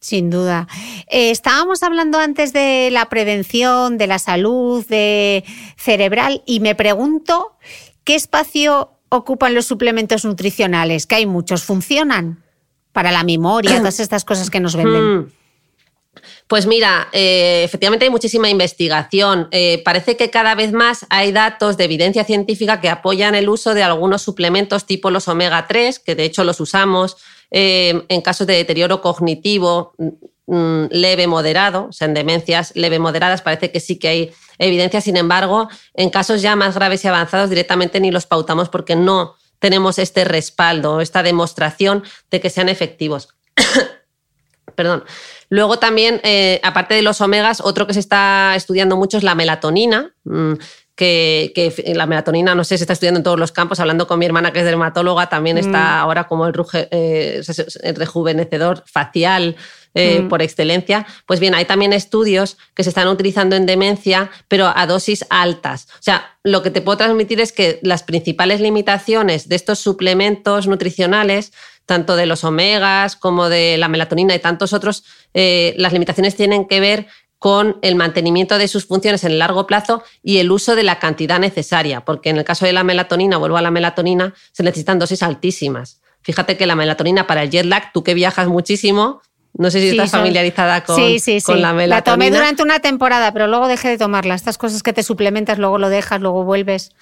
[0.00, 0.66] Sin duda.
[1.06, 5.44] Eh, estábamos hablando antes de la prevención, de la salud de
[5.76, 7.56] cerebral y me pregunto
[8.04, 11.06] qué espacio ocupan los suplementos nutricionales?
[11.06, 12.42] Que hay muchos, ¿funcionan?
[12.92, 15.02] Para la memoria, todas estas cosas que nos venden.
[15.02, 15.32] Hmm.
[16.46, 19.48] Pues mira, eh, efectivamente hay muchísima investigación.
[19.50, 23.74] Eh, parece que cada vez más hay datos de evidencia científica que apoyan el uso
[23.74, 27.16] de algunos suplementos tipo los omega 3, que de hecho los usamos
[27.50, 29.94] eh, en casos de deterioro cognitivo
[30.46, 35.00] mm, leve moderado, o sea, en demencias leve moderadas parece que sí que hay evidencia.
[35.00, 39.36] Sin embargo, en casos ya más graves y avanzados directamente ni los pautamos porque no
[39.58, 43.28] tenemos este respaldo, esta demostración de que sean efectivos.
[44.74, 45.04] Perdón.
[45.50, 49.34] Luego también, eh, aparte de los omegas, otro que se está estudiando mucho es la
[49.34, 50.14] melatonina.
[50.24, 50.54] Mm,
[50.94, 53.80] que, la melatonina, no sé, se está estudiando en todos los campos.
[53.80, 56.00] Hablando con mi hermana, que es dermatóloga, también está mm.
[56.00, 56.54] ahora como el,
[56.90, 57.42] eh,
[57.82, 59.56] el rejuvenecedor facial.
[59.94, 60.28] Eh, mm.
[60.28, 64.86] por excelencia, pues bien, hay también estudios que se están utilizando en demencia, pero a
[64.86, 65.86] dosis altas.
[65.92, 70.66] O sea, lo que te puedo transmitir es que las principales limitaciones de estos suplementos
[70.66, 71.52] nutricionales,
[71.84, 76.66] tanto de los omegas como de la melatonina y tantos otros, eh, las limitaciones tienen
[76.66, 77.06] que ver
[77.38, 81.00] con el mantenimiento de sus funciones en el largo plazo y el uso de la
[81.00, 85.00] cantidad necesaria, porque en el caso de la melatonina, vuelvo a la melatonina, se necesitan
[85.00, 86.00] dosis altísimas.
[86.22, 89.22] Fíjate que la melatonina para el jet lag, tú que viajas muchísimo,
[89.54, 91.96] no sé si estás familiarizada con, sí, sí, con la melatonina.
[91.96, 94.34] La tomé durante una temporada, pero luego dejé de tomarla.
[94.34, 96.92] Estas cosas que te suplementas, luego lo dejas, luego vuelves.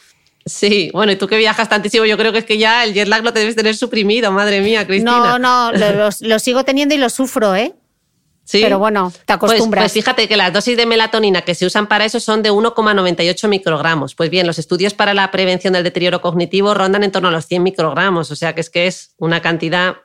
[0.46, 3.06] Sí, bueno, y tú que viajas tantísimo, yo creo que es que ya el jet
[3.06, 5.38] lag lo debes tener suprimido, madre mía, Cristina.
[5.38, 7.74] No, no, lo, sigo teniendo y lo sufro, ¿eh?
[8.44, 8.60] Sí.
[8.62, 9.84] Pero bueno, te pues, acostumbras.
[9.84, 13.48] Pues, fíjate que las dosis de melatonina que se usan para eso son de 1,98
[13.48, 14.16] microgramos.
[14.16, 17.46] Pues bien, los estudios para la prevención del deterioro cognitivo rondan en torno a los
[17.46, 19.98] 100 microgramos, o sea que es que es una cantidad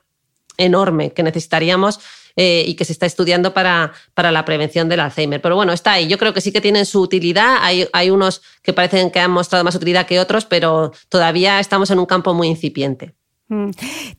[0.57, 1.99] enorme que necesitaríamos
[2.35, 5.41] eh, y que se está estudiando para, para, la prevención del Alzheimer.
[5.41, 6.07] Pero bueno, está ahí.
[6.07, 7.57] Yo creo que sí que tienen su utilidad.
[7.61, 11.91] Hay, hay unos que parecen que han mostrado más utilidad que otros, pero todavía estamos
[11.91, 13.15] en un campo muy incipiente.
[13.47, 13.69] Mm.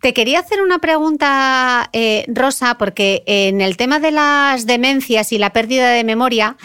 [0.00, 5.38] Te quería hacer una pregunta, eh, Rosa, porque en el tema de las demencias y
[5.38, 6.56] la pérdida de memoria,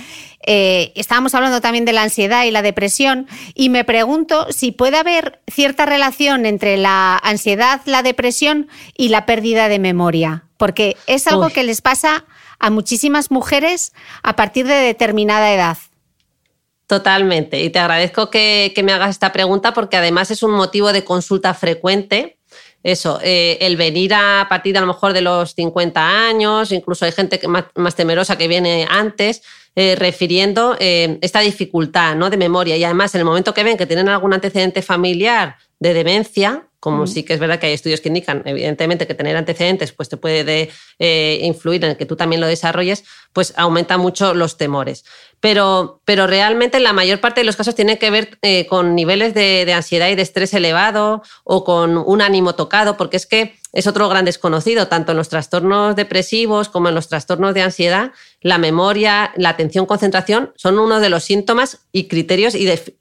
[0.45, 4.97] eh, estábamos hablando también de la ansiedad y la depresión, y me pregunto si puede
[4.97, 11.25] haber cierta relación entre la ansiedad, la depresión y la pérdida de memoria porque es
[11.25, 12.23] algo que les pasa
[12.59, 15.75] a muchísimas mujeres a partir de determinada edad.
[16.85, 17.63] Totalmente.
[17.63, 21.55] Y te agradezco que, me hagas esta pregunta porque además es un motivo de consulta
[21.55, 22.37] frecuente.
[22.83, 27.05] Eso, eh, el venir a, partir de a lo mejor de los 50 años, incluso
[27.05, 29.41] hay gente que más, temerosa que viene antes,
[29.75, 32.29] eh, refiriendo eh, esta dificultad ¿no?
[32.29, 32.77] de memoria.
[32.77, 37.05] Y además, en el momento que ven que tienen algún antecedente familiar de demencia, como
[37.05, 40.17] sí que es verdad que hay estudios que indican, evidentemente, que tener antecedentes pues te
[40.17, 43.03] puede eh, influir en que tú también lo desarrolles,
[43.33, 45.05] pues aumenta mucho los temores.
[45.39, 49.35] Pero, pero realmente la mayor parte de los casos tiene que ver eh, con niveles
[49.35, 53.87] de, ansiedad y de estrés elevado o con un ánimo tocado, porque es que es
[53.87, 58.11] otro gran desconocido, tanto en los trastornos depresivos como en los trastornos de ansiedad,
[58.41, 62.55] la memoria, la atención, concentración son uno de los síntomas y criterios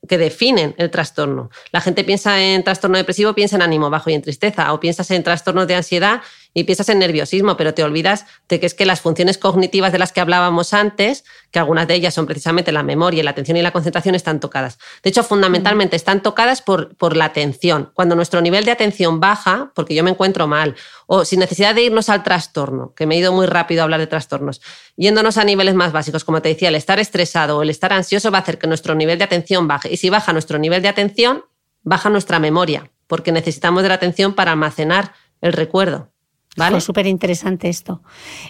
[0.09, 1.51] que definen el trastorno.
[1.73, 5.11] La gente piensa en trastorno depresivo, piensa en ánimo bajo y en tristeza, o piensas
[5.11, 6.21] en trastornos de ansiedad
[6.53, 9.99] y piensas en nerviosismo, pero te olvidas de que es que las funciones cognitivas de
[9.99, 13.63] las que hablábamos antes, que algunas de ellas son precisamente la memoria, la atención y
[13.63, 14.79] la concentración, están tocadas.
[15.03, 17.91] De hecho, fundamentalmente están tocadas por, por la atención.
[17.95, 20.75] Cuando nuestro nivel de atención baja, porque yo me encuentro mal,
[21.07, 24.01] o sin necesidad de irnos al trastorno, que me he ido muy rápido a hablar
[24.01, 24.61] de trastornos,
[24.97, 28.31] yéndonos a niveles más básicos, como te decía, el estar estresado o el estar ansioso
[28.31, 29.93] va a hacer que nuestro nivel de atención baje.
[29.93, 31.45] Y si baja nuestro nivel de atención,
[31.83, 36.11] baja nuestra memoria, porque necesitamos de la atención para almacenar el recuerdo.
[36.57, 36.81] ¿Vale?
[36.81, 38.03] súper interesante esto.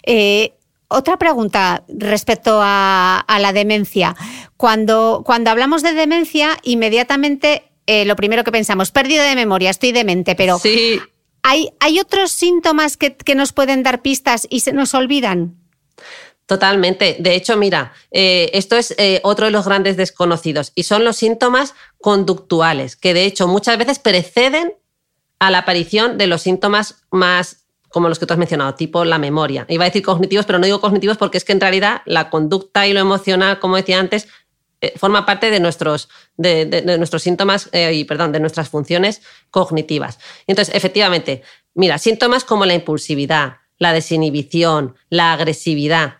[0.05, 0.55] Eh,
[0.89, 4.17] otra pregunta respecto a, la demencia.
[4.57, 9.93] Cuando, cuando, hablamos de demencia, inmediatamente eh, lo primero que pensamos, pérdida de memoria, estoy
[9.93, 11.01] demente, pero sí.
[11.43, 15.57] ¿hay, ¿hay otros síntomas que, nos pueden dar pistas y se nos olvidan?
[16.47, 17.17] Totalmente.
[17.21, 21.75] De hecho, mira, eh, esto es otro de los grandes desconocidos y son los síntomas
[22.01, 24.75] conductuales, que de hecho muchas veces preceden
[25.39, 27.60] a la aparición de los síntomas más
[27.91, 29.67] como los que tú has mencionado, tipo la memoria.
[29.69, 32.87] Iba a decir cognitivos, pero no digo cognitivos porque es que en realidad la conducta
[32.87, 34.29] y lo emocional, como decía antes,
[34.81, 39.21] eh, forma parte de nuestros, de, nuestros síntomas eh, y, perdón, de nuestras funciones
[39.51, 40.19] cognitivas.
[40.47, 41.43] Entonces, efectivamente,
[41.75, 46.19] mira, síntomas como la impulsividad, la desinhibición, la agresividad,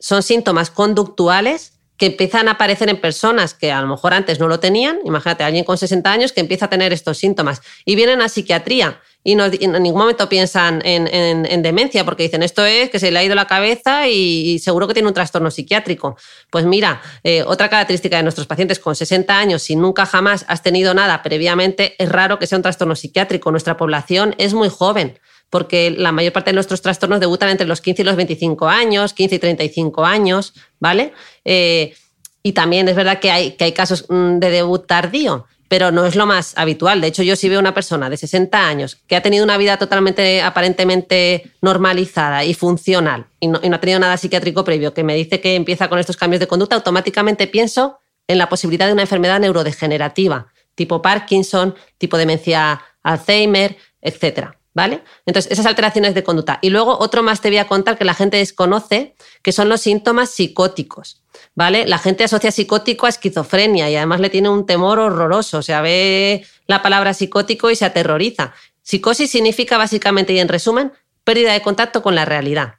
[0.00, 4.48] son síntomas conductuales que empiezan a aparecer en personas que a lo mejor antes no
[4.48, 4.98] lo tenían.
[5.04, 9.00] Imagínate, alguien con 60 años que empieza a tener estos síntomas y vienen a psiquiatría
[9.22, 13.24] y, en ningún momento piensan en, demencia porque dicen esto es que se le ha
[13.24, 16.16] ido la cabeza y, seguro que tiene un trastorno psiquiátrico.
[16.50, 20.62] Pues mira, eh, otra característica de nuestros pacientes con 60 años, si nunca jamás has
[20.62, 23.50] tenido nada previamente, es raro que sea un trastorno psiquiátrico.
[23.50, 25.18] Nuestra población es muy joven
[25.50, 29.12] porque la mayor parte de nuestros trastornos debutan entre los 15 y los 25 años,
[29.12, 31.12] 15 y 35 años, ¿vale?
[31.44, 31.94] Eh,
[32.42, 36.04] y también es verdad que hay, que hay casos mm, de debut tardío, pero no
[36.04, 37.00] es lo más habitual.
[37.00, 39.76] De hecho, yo si veo una persona de 60 años que ha tenido una vida
[39.76, 45.40] totalmente, aparentemente normalizada y funcional y no, ha tenido nada psiquiátrico previo, que me dice
[45.40, 49.38] que empieza con estos cambios de conducta, automáticamente pienso en la posibilidad de una enfermedad
[49.38, 54.48] neurodegenerativa, tipo Parkinson, tipo demencia Alzheimer, etc.
[54.74, 55.04] ¿Vale?
[55.24, 56.58] Entonces, esas alteraciones de conducta.
[56.62, 59.82] Y luego otro más te voy a contar que la gente desconoce, que son los
[59.82, 61.22] síntomas psicóticos.
[61.54, 61.86] ¿Vale?
[61.86, 65.80] La gente asocia psicótico a esquizofrenia y además le tiene un temor horroroso, o sea,
[65.80, 68.54] ve la palabra psicótico y se aterroriza.
[68.82, 70.92] Psicosis significa básicamente y en resumen,
[71.24, 72.74] pérdida de contacto con la realidad.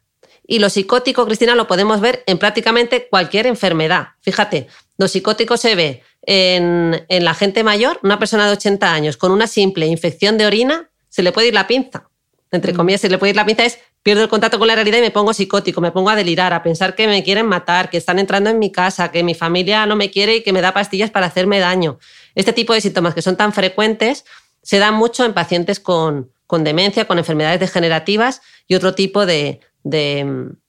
[0.46, 4.10] Y lo psicótico, Cristina, lo podemos ver en prácticamente cualquier enfermedad.
[4.22, 4.68] Fíjate,
[4.98, 9.32] lo psicótico se ve en, en la gente mayor, una persona de 80 años con
[9.32, 12.11] una simple infección de orina, se le puede ir la pinza.
[12.52, 12.76] Entre mm.
[12.76, 15.02] comillas, se le puede ir la pinza es pierdo el contacto con la realidad y
[15.02, 18.20] me pongo psicótico, me pongo a delirar, a pensar que me quieren matar, que están
[18.20, 21.12] entrando en mi casa, que mi familia no me quiere y que me da pastillas
[21.12, 22.00] para hacerme daño.
[22.36, 24.26] Este tipo de síntomas que son tan frecuentes
[24.64, 29.60] se dan mucho en pacientes con, demencia, con enfermedades degenerativas y otro tipo de,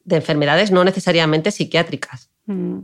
[0.08, 2.31] enfermedades no necesariamente psiquiátricas.
[2.46, 2.80] Mm.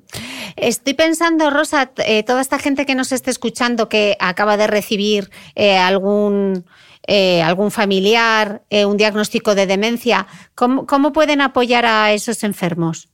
[0.57, 5.31] Estoy pensando, Rosa, eh, toda esta gente que nos esté escuchando que acaba de recibir
[5.55, 6.65] eh, algún
[7.07, 10.27] eh, algún familiar, un diagnóstico de demencia.
[10.55, 13.09] ¿Cómo, pueden apoyar a esos enfermos?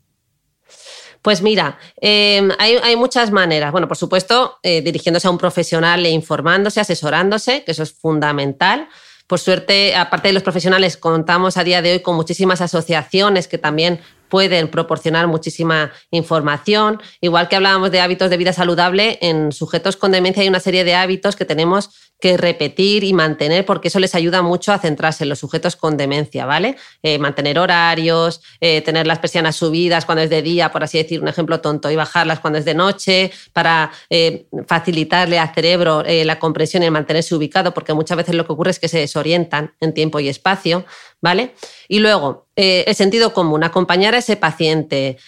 [1.23, 3.71] Pues mira, em, hay, muchas maneras.
[3.71, 8.89] Bueno, por supuesto, dirigiéndose a un profesional e informándose, asesorándose, que eso es fundamental.
[9.29, 13.59] Por suerte, aparte de los profesionales, contamos a día de hoy con muchísimas asociaciones que
[13.59, 17.01] también pueden proporcionar muchísima información.
[17.21, 20.85] Igual que hablábamos de hábitos de vida saludable, en sujetos con demencia hay una serie
[20.85, 21.91] de hábitos que tenemos
[22.21, 25.97] que repetir y mantener porque eso les ayuda mucho a centrarse en los sujetos con
[25.97, 26.77] demencia, ¿vale?
[27.03, 31.21] Eh, mantener horarios, eh, tener las persianas subidas cuando es de día, por así decir,
[31.21, 36.39] un ejemplo tonto, y bajarlas cuando es de noche para eh, facilitarle al cerebro la
[36.39, 39.93] comprensión y mantenerse ubicado, porque muchas veces lo que ocurre es que se desorientan en
[39.93, 40.85] tiempo y espacio,
[41.21, 41.55] ¿vale?
[41.89, 45.19] Y luego, el sentido común, acompañar a ese paciente,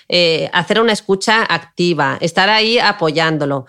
[0.53, 3.66] hacer una escucha activa, estar ahí apoyándolo,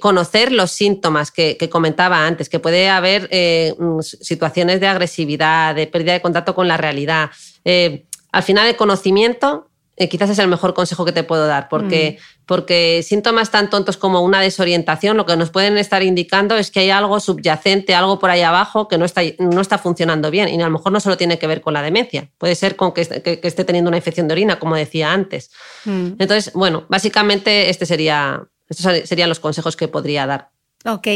[0.00, 5.86] conocer los síntomas que comentaba antes que puede haber eh, mm, situaciones de agresividad, de
[5.86, 7.30] pérdida de contacto con la realidad.
[7.64, 11.68] Eh, al final, el conocimiento eh, quizás es el mejor consejo que te puedo dar,
[11.68, 12.44] porque, mm.
[12.46, 16.80] porque síntomas tan tontos como una desorientación lo que nos pueden estar indicando es que
[16.80, 20.60] hay algo subyacente, algo por ahí abajo que no está, no está funcionando bien y
[20.60, 23.02] a lo mejor no solo tiene que ver con la demencia, puede ser con que,
[23.02, 25.50] esté teniendo una infección de orina, como decía antes.
[25.84, 26.12] Mm.
[26.18, 30.50] Entonces, bueno, básicamente este sería, estos serían los consejos que podría dar.
[30.86, 31.06] Ok.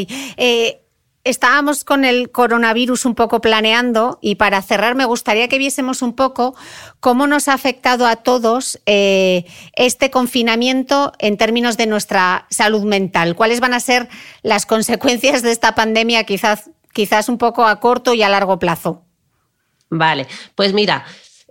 [1.27, 6.15] Estábamos con el coronavirus un poco planeando y para cerrar me gustaría que viésemos un
[6.15, 6.55] poco
[7.01, 13.35] cómo nos ha afectado a todos eh, este confinamiento en términos de nuestra salud mental.
[13.35, 14.09] ¿Cuáles van a ser
[14.43, 19.03] las consecuencias de esta pandemia quizás, quizás un poco a corto y a largo plazo?
[19.91, 21.05] Vale, pues mira,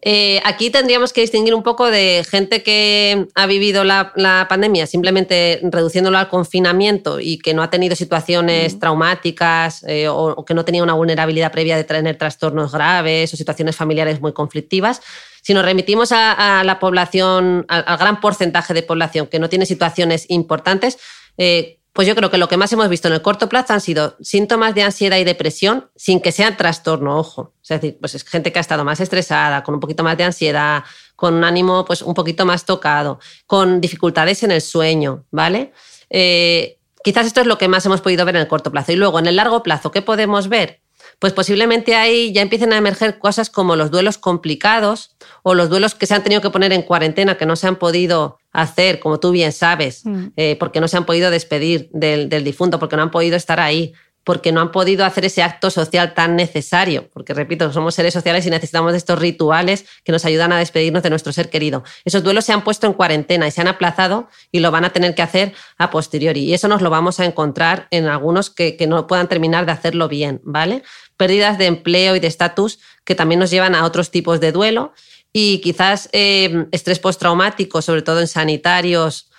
[0.07, 5.59] eh, aquí tendríamos que distinguir un poco de gente que ha vivido la, pandemia simplemente
[5.63, 10.83] reduciéndolo al confinamiento y que no ha tenido situaciones traumáticas eh, o, que no tenía
[10.83, 15.01] una vulnerabilidad previa de tener trastornos graves o situaciones familiares muy conflictivas.
[15.41, 20.27] Si nos remitimos a, la población, al, gran porcentaje de población que no tiene situaciones
[20.29, 20.99] importantes,
[21.39, 23.79] eh, pues yo creo que lo que más hemos visto en el corto plazo han
[23.79, 27.53] sido síntomas de ansiedad y depresión sin que sea trastorno, ojo.
[27.63, 30.25] Es decir, pues es gente que ha estado más estresada, con un poquito más de
[30.25, 30.83] ansiedad,
[31.15, 35.71] con un ánimo pues un poquito más tocado, con dificultades en el sueño, ¿vale?
[36.09, 38.91] Eh, quizás esto es lo que más hemos podido ver en el corto plazo.
[38.91, 40.81] Y luego, en el largo plazo, ¿qué podemos ver?
[41.19, 45.95] pues posiblemente ahí ya empiecen a emerger cosas como los duelos complicados o los duelos
[45.95, 49.19] que se han tenido que poner en cuarentena, que no se han podido hacer, como
[49.19, 50.27] tú bien sabes, mm.
[50.35, 53.59] eh, porque no se han podido despedir del, del difunto, porque no han podido estar
[53.59, 53.93] ahí
[54.25, 58.45] porque no han podido hacer ese acto social tan necesario, porque repito, somos seres sociales
[58.45, 61.83] y necesitamos de estos rituales que nos ayudan a despedirnos de nuestro ser querido.
[62.03, 64.89] Esos duelos se han puesto en cuarentena y se han aplazado y lo van a
[64.89, 66.41] tener que hacer a posteriori.
[66.41, 69.73] Y eso nos lo vamos a encontrar en algunos que, que no puedan terminar de
[69.73, 70.81] hacerlo bien, ¿vale?
[71.17, 74.93] Pérdidas de empleo y de estatus que también nos llevan a otros tipos de duelo
[75.37, 79.29] y quizás eh, estrés postraumático, sobre todo en sanitarios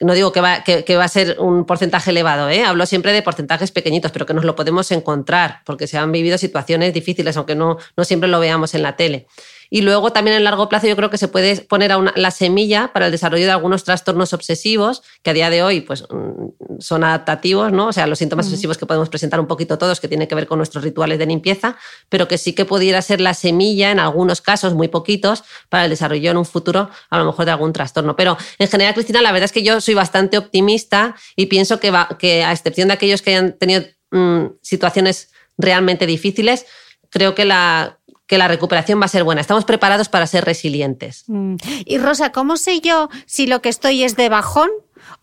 [0.00, 2.64] no digo que va, que, va, a ser un porcentaje elevado, ¿eh?
[2.64, 6.36] hablo siempre de porcentajes pequeñitos, pero que nos lo podemos encontrar, porque se han vivido
[6.36, 9.28] situaciones difíciles, aunque no, no siempre lo veamos en la tele.
[9.70, 12.92] Y luego también en largo plazo yo creo que se puede poner a la semilla
[12.92, 17.04] para el desarrollo de algunos trastornos obsesivos que a día de hoy pues, mm, son
[17.04, 17.88] adaptativos, ¿no?
[17.88, 20.46] o sea, los síntomas obsesivos que podemos presentar un poquito todos, que tienen que ver
[20.46, 21.76] con nuestros rituales de limpieza,
[22.08, 25.90] pero que sí que pudiera ser la semilla en algunos casos, muy poquitos, para el
[25.90, 28.16] desarrollo en un futuro a lo mejor de algún trastorno.
[28.16, 31.90] Pero en general, Cristina, la verdad es que yo soy bastante optimista y pienso que,
[31.90, 36.66] va, que a excepción de aquellos que hayan tenido mm, situaciones realmente difíciles,
[37.10, 38.00] creo que la
[38.34, 39.40] que la recuperación va a ser buena.
[39.40, 41.22] Estamos preparados para ser resilientes.
[41.28, 41.54] Mm.
[41.84, 44.70] Y Rosa, ¿cómo sé yo si lo que estoy es de bajón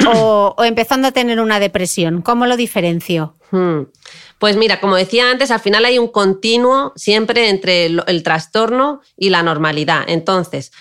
[0.08, 2.22] o, empezando a tener una depresión?
[2.22, 3.36] ¿Cómo lo diferencio?
[3.52, 3.82] Hmm.
[4.40, 9.30] Pues mira, como decía antes, al final hay un continuo siempre entre el trastorno y
[9.30, 10.06] la normalidad.
[10.08, 10.72] Entonces,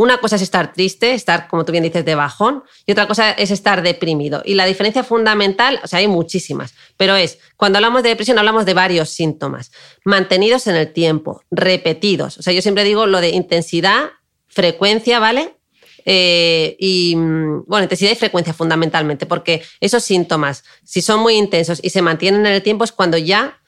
[0.00, 3.32] una cosa es estar triste, estar, como tú bien dices, de bajón, y otra cosa
[3.32, 4.40] es estar deprimido.
[4.46, 8.64] Y la diferencia fundamental, o sea, hay muchísimas, pero es, cuando hablamos de depresión hablamos
[8.64, 9.72] de varios síntomas,
[10.06, 12.38] mantenidos en el tiempo, repetidos.
[12.38, 14.08] O sea, yo siempre digo lo de intensidad,
[14.48, 15.58] frecuencia, ¿vale?
[16.06, 21.78] Eh, y mm, bueno, intensidad y frecuencia fundamentalmente, porque esos síntomas, si son muy intensos
[21.82, 23.59] y se mantienen en el tiempo, es cuando ya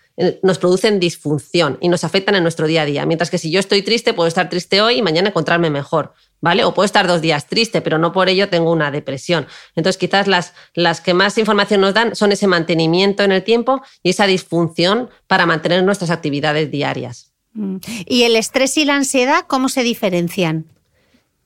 [0.43, 3.07] nos producen disfunción y nos afectan en nuestro día a día.
[3.07, 6.65] Mientras que si yo estoy triste, puedo estar triste hoy y mañana encontrarme mejor, ¿vale?
[6.65, 9.47] O puedo estar dos días triste, pero no por ello tengo una depresión.
[9.75, 13.83] Entonces, quizás las, las que más información nos dan son ese mantenimiento en el tiempo
[14.03, 17.33] y esa disfunción para mantener nuestras actividades diarias.
[17.55, 17.77] Mm.
[18.07, 20.67] ¿Y el estrés y la ansiedad cómo se diferencian?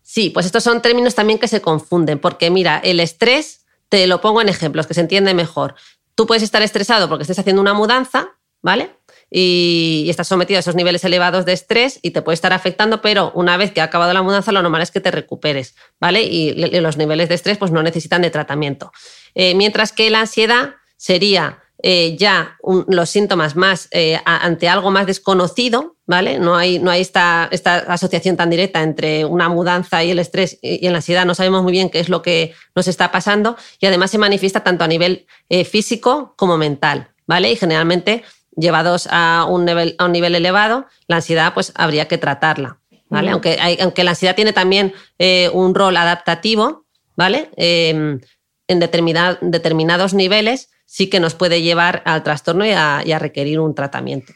[0.02, 4.20] Sí, pues estos son términos también que se confunden, porque mira, el estrés, te lo
[4.20, 5.74] pongo en ejemplos, que se entiende mejor.
[6.14, 8.35] Tú puedes estar estresado porque estés haciendo una mudanza,
[8.66, 8.90] ¿vale?
[9.30, 13.30] Y, estás sometido a esos niveles elevados de estrés y te puede estar afectando, pero
[13.36, 16.24] una vez que ha acabado la mudanza, lo normal es que te recuperes, ¿vale?
[16.24, 18.90] Y, los niveles de estrés pues no necesitan de tratamiento.
[19.36, 22.56] Eh, mientras que la ansiedad sería eh, ya
[22.88, 26.40] los síntomas más eh, ante algo más desconocido, ¿vale?
[26.40, 30.58] No hay, no hay esta, esta, asociación tan directa entre una mudanza y el estrés
[30.60, 31.24] y, la ansiedad.
[31.24, 34.64] No sabemos muy bien qué es lo que nos está pasando y además se manifiesta
[34.64, 35.26] tanto a nivel
[35.70, 37.52] físico como mental, ¿vale?
[37.52, 38.24] Y generalmente
[38.56, 42.78] llevados a un nivel, a un nivel elevado, la ansiedad pues habría que tratarla.
[43.08, 43.30] ¿vale?
[43.30, 46.86] aunque, aunque la ansiedad tiene también eh, un rol adaptativo,
[47.16, 47.50] ¿vale?
[47.56, 48.20] Em,
[48.68, 54.32] en determinados niveles sí que nos puede llevar al trastorno y a, requerir un tratamiento.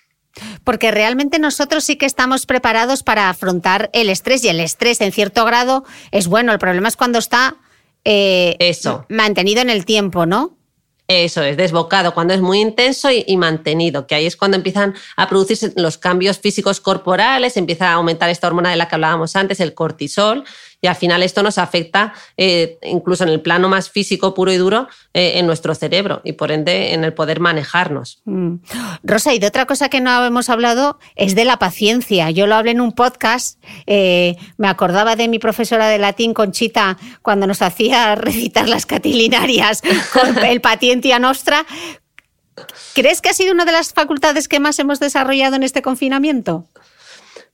[0.62, 5.12] Porque realmente nosotros sí que estamos preparados para afrontar el estrés y el estrés en
[5.12, 6.52] cierto grado es bueno.
[6.52, 7.56] El problema es cuando está
[8.04, 9.06] eh, Eso.
[9.08, 10.56] mantenido en el tiempo, ¿no?
[11.12, 15.28] Eso es, desbocado, cuando es muy intenso y, mantenido, que ahí es cuando empiezan a
[15.28, 19.58] producirse los cambios físicos corporales, empieza a aumentar esta hormona de la que hablábamos antes,
[19.58, 20.44] el cortisol,
[20.80, 24.56] y al final esto nos afecta eh, incluso en el plano más físico puro y
[24.56, 28.22] duro eh, en nuestro cerebro y por ende en el poder manejarnos.
[28.24, 28.56] Mm.
[29.02, 32.30] Rosa, y de otra cosa que no hemos hablado es de la paciencia.
[32.30, 36.96] Yo lo hablé en un podcast, eh, me acordaba de mi profesora de latín, Conchita,
[37.22, 41.66] cuando nos hacía recitar las catilinarias con el Patientia Nostra,
[42.94, 46.66] ¿Crees que ha sido una de las facultades que más hemos desarrollado en este confinamiento?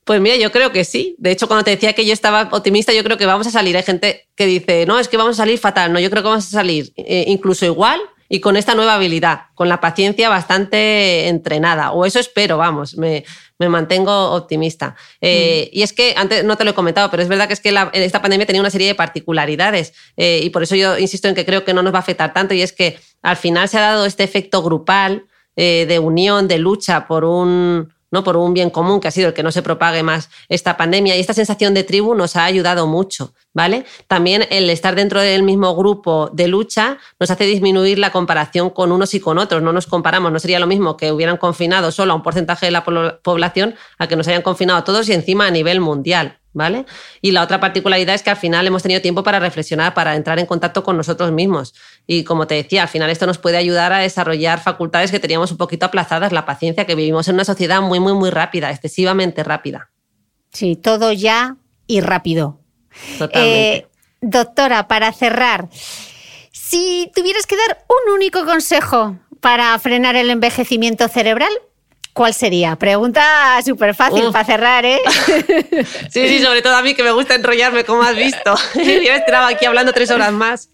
[0.07, 1.15] Pues mira, yo creo que sí.
[1.19, 3.75] De hecho, cuando te decía que yo estaba optimista, yo creo que vamos a salir.
[3.75, 5.91] Hay gente que dice, no, es que vamos a salir fatal.
[5.91, 7.99] No, yo creo que vamos a salir eh, incluso igual
[8.29, 11.91] y con esta nueva habilidad, con la paciencia bastante entrenada.
[11.91, 13.25] O eso espero, vamos, me,
[13.59, 14.95] mantengo optimista.
[15.19, 15.77] Eh, mm.
[15.77, 17.75] Y es que, antes no te lo he comentado, pero es verdad que es que
[17.91, 21.45] esta pandemia tenía una serie de particularidades eh, y por eso yo insisto en que
[21.45, 23.81] creo que no nos va a afectar tanto y es que al final se ha
[23.81, 25.25] dado este efecto grupal
[25.57, 28.23] de unión, de lucha por un ¿no?
[28.23, 31.15] por un bien común que ha sido el que no se propague más esta pandemia.
[31.15, 33.85] Y esta sensación de tribu nos ha ayudado mucho, ¿vale?
[34.07, 38.91] También el estar dentro del mismo grupo de lucha nos hace disminuir la comparación con
[38.91, 39.61] unos y con otros.
[39.61, 42.71] No nos comparamos, no sería lo mismo que hubieran confinado solo a un porcentaje de
[42.71, 46.39] la población a que nos hayan confinado a todos y encima a nivel mundial.
[46.57, 46.85] ¿Vale?
[47.21, 50.39] Y la otra particularidad es que al final hemos tenido tiempo para reflexionar, para entrar
[50.39, 51.75] en contacto con nosotros mismos.
[52.07, 55.51] Y como te decía, al final esto nos puede ayudar a desarrollar facultades que teníamos
[55.51, 59.43] un poquito aplazadas, la paciencia, que vivimos en una sociedad muy, muy, muy rápida, excesivamente
[59.43, 59.91] rápida.
[60.51, 62.59] Sí, todo ya y rápido.
[63.19, 63.75] Totalmente.
[63.75, 63.87] Eh,
[64.21, 65.69] doctora, para cerrar,
[66.51, 71.51] si tuvieras que dar un único consejo para frenar el envejecimiento cerebral,
[72.17, 72.75] ¿Cuál sería?
[72.77, 74.99] Pregunta súper fácil para cerrar, ¿eh?
[76.09, 78.55] sí, sí, sobre todo a mí que me gusta enrollarme, como has visto.
[78.73, 80.71] Yo estaba aquí hablando tres horas más.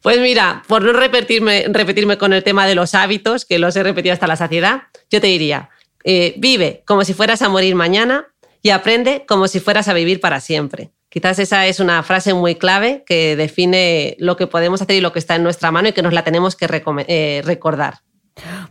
[0.00, 3.82] Pues mira, por no repetirme, repetirme con el tema de los hábitos, que los he
[3.82, 5.68] repetido hasta la saciedad, yo te diría,
[6.04, 8.26] eh, vive como si fueras a morir mañana
[8.62, 10.90] y aprende como si fueras a vivir para siempre.
[11.10, 15.12] Quizás esa es una frase muy clave que define lo que podemos hacer y lo
[15.12, 16.66] que está en nuestra mano y que nos la tenemos que
[17.08, 18.05] eh, recordar.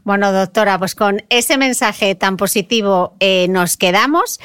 [0.04, 4.40] Bueno, doctora, pues con ese mensaje tan positivo eh, nos quedamos.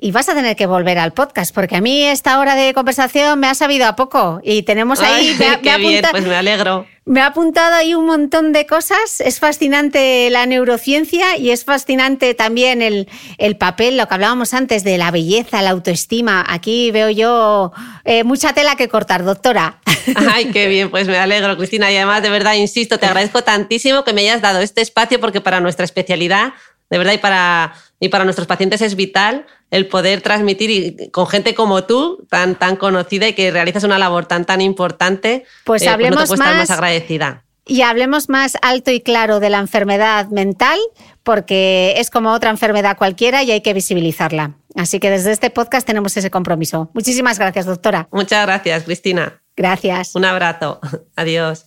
[0.00, 3.38] Y vas a tener que volver al podcast, porque a mí esta hora de conversación
[3.38, 4.40] me ha sabido a poco.
[4.42, 5.36] Y tenemos ahí.
[5.62, 6.86] qué bien, pues me alegro.
[7.06, 9.20] Me ha apuntado ahí un montón de cosas.
[9.20, 14.84] Es fascinante la neurociencia y es fascinante también el, el papel, lo que hablábamos antes
[14.84, 16.44] de la belleza, la autoestima.
[16.48, 17.72] Aquí veo yo
[18.04, 19.80] eh, mucha tela que cortar, doctora.
[20.14, 21.90] Ay, qué bien, pues me alegro, Cristina.
[21.90, 25.40] Y además, de verdad, insisto, te agradezco tantísimo que me hayas dado este espacio, porque
[25.40, 26.52] para nuestra especialidad,
[26.90, 31.26] de verdad, y para, y para nuestros pacientes es vital el poder transmitir y, con
[31.26, 35.86] gente como tú, tan, tan conocida y que realizas una labor tan, tan importante, pues,
[35.86, 37.44] hablemos eh, pues no te puedo estar más, más agradecida.
[37.66, 40.78] Y hablemos más alto y claro de la enfermedad mental,
[41.22, 44.56] porque es como otra enfermedad cualquiera y hay que visibilizarla.
[44.74, 46.90] Así que desde este podcast tenemos ese compromiso.
[46.94, 48.08] Muchísimas gracias, doctora.
[48.10, 49.40] Muchas gracias, Cristina.
[49.56, 50.14] Gracias.
[50.14, 50.80] Un abrazo.
[51.16, 51.66] Adiós.